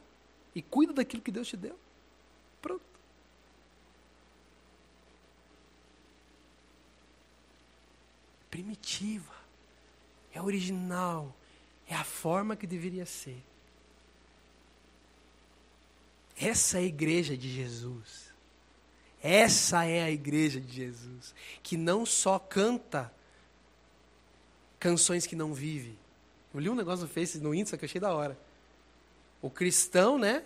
[0.53, 1.79] E cuida daquilo que Deus te deu.
[2.61, 2.83] Pronto.
[8.51, 9.33] Primitiva.
[10.33, 11.33] É original.
[11.87, 13.41] É a forma que deveria ser.
[16.37, 18.34] Essa é a igreja de Jesus.
[19.27, 23.11] Essa é a igreja de Jesus, que não só canta
[24.79, 25.97] canções que não vive.
[26.53, 28.37] Eu li um negócio no Face, no Insta, que eu achei da hora.
[29.41, 30.43] O cristão, né?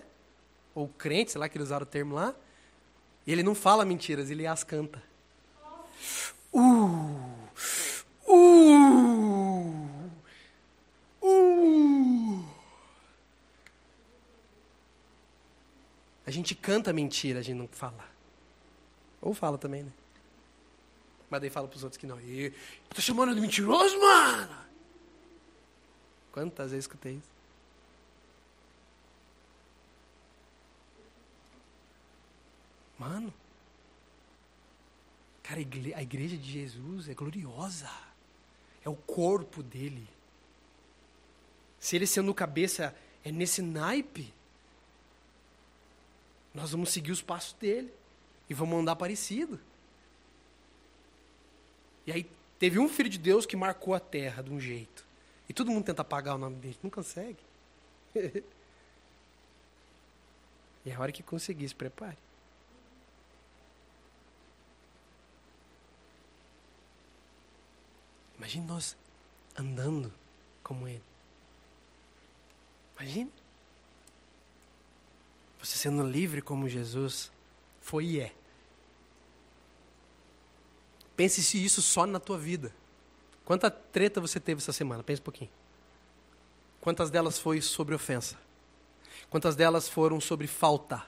[0.74, 2.34] ou crente, sei lá que eles usaram o termo lá,
[3.28, 5.04] ele não fala mentiras, ele as canta.
[6.54, 7.20] Uh,
[8.28, 10.10] uh,
[11.22, 12.46] uh.
[16.26, 18.19] A gente canta mentira, a gente não fala.
[19.22, 19.92] Ou fala também, né?
[21.30, 22.20] Mas daí fala pros outros que não.
[22.20, 22.52] E,
[22.90, 24.58] tá chamando de mentiroso, mano?
[26.32, 27.40] Quantas vezes escutei isso?
[32.98, 33.34] Mano,
[35.42, 37.90] cara, a igreja de Jesus é gloriosa.
[38.84, 40.08] É o corpo dele.
[41.80, 44.34] Se ele sendo cabeça é nesse naipe,
[46.54, 47.99] nós vamos seguir os passos dele
[48.50, 49.60] e vamos andar parecido.
[52.06, 55.06] E aí teve um filho de Deus que marcou a terra de um jeito.
[55.48, 57.38] E todo mundo tenta apagar o nome dele, não consegue.
[58.16, 58.44] e
[60.90, 62.18] é a hora que conseguir, se prepare.
[68.38, 68.98] Imagine nós
[69.56, 70.12] andando
[70.64, 71.04] como Ele.
[72.98, 73.32] Imagine.
[75.60, 77.30] Você sendo livre como Jesus
[77.82, 78.39] foi e é.
[81.20, 82.74] Pense se isso só na tua vida.
[83.44, 85.04] Quanta treta você teve essa semana?
[85.04, 85.50] Pense um pouquinho.
[86.80, 88.38] Quantas delas foi sobre ofensa?
[89.30, 91.06] Quantas delas foram sobre falta?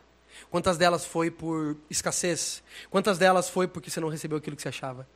[0.49, 2.61] Quantas delas foi por escassez?
[2.89, 5.07] Quantas delas foi porque você não recebeu aquilo que você achava?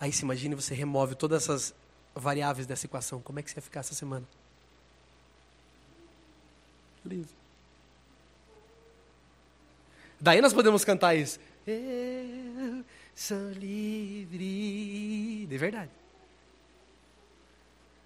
[0.00, 1.72] Aí se imagine você remove todas essas
[2.16, 3.20] variáveis dessa equação.
[3.20, 4.26] Como é que você ia ficar essa semana?
[7.04, 7.32] Livre.
[10.20, 11.38] Daí nós podemos cantar isso.
[11.64, 12.84] Eu
[13.14, 14.38] sou livre.
[15.46, 15.90] De verdade.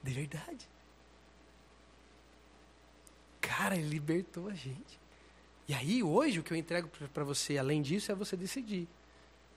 [0.02, 0.68] De verdade.
[3.40, 5.00] Cara, ele libertou a gente.
[5.66, 8.88] E aí, hoje, o que eu entrego para você, além disso, é você decidir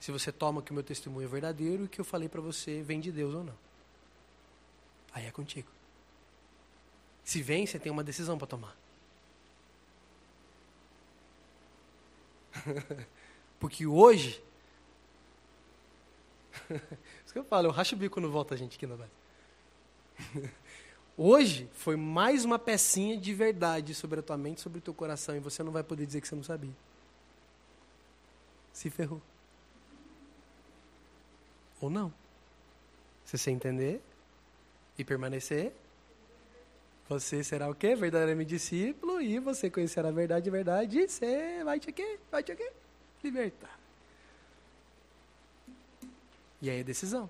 [0.02, 2.82] se você toma que o meu testemunho é verdadeiro e que eu falei para você
[2.82, 3.54] vem de Deus ou não.
[5.12, 5.70] Aí é contigo.
[7.22, 8.76] Se vem, você tem uma decisão para tomar.
[13.60, 14.42] Porque hoje.
[17.24, 19.10] Isso que eu falo, eu racho o bico quando volta a gente aqui na base.
[21.16, 25.36] Hoje foi mais uma pecinha de verdade sobre a tua mente, sobre o teu coração,
[25.36, 26.72] e você não vai poder dizer que você não sabia.
[28.72, 29.20] Se ferrou.
[31.80, 32.12] Ou não.
[33.24, 34.00] Se você entender
[34.98, 35.72] e permanecer,
[37.08, 37.94] você será o quê?
[37.94, 42.18] Verdadeiramente discípulo, e você conhecerá a verdade, a verdade, e você vai te quê?
[42.30, 42.72] Vai te quê?
[43.22, 43.81] Libertar.
[46.62, 47.28] E aí é decisão.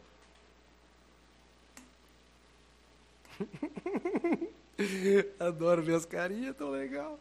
[5.41, 7.19] Adoro ver as carinhas, tão legal.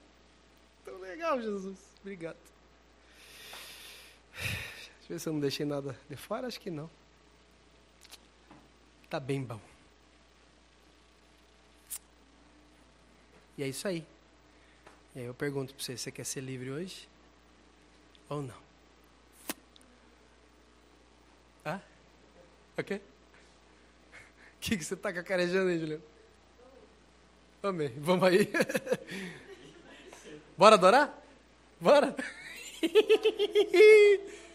[0.84, 1.78] Tão legal, Jesus.
[2.02, 2.36] Obrigado.
[4.34, 6.90] Deixa eu ver se eu não deixei nada de fora, acho que não.
[9.10, 9.62] Tá bem bom.
[13.58, 14.06] E é isso aí.
[15.16, 17.08] E aí eu pergunto para você, você quer ser livre hoje?
[18.28, 18.71] Ou não?
[22.82, 22.98] Ok?
[24.62, 26.04] O que, que você está cacarejando aí, Juliano?
[27.64, 27.92] Amém.
[27.98, 28.48] Vamos aí.
[30.56, 31.20] Bora adorar?
[31.80, 32.16] Bora?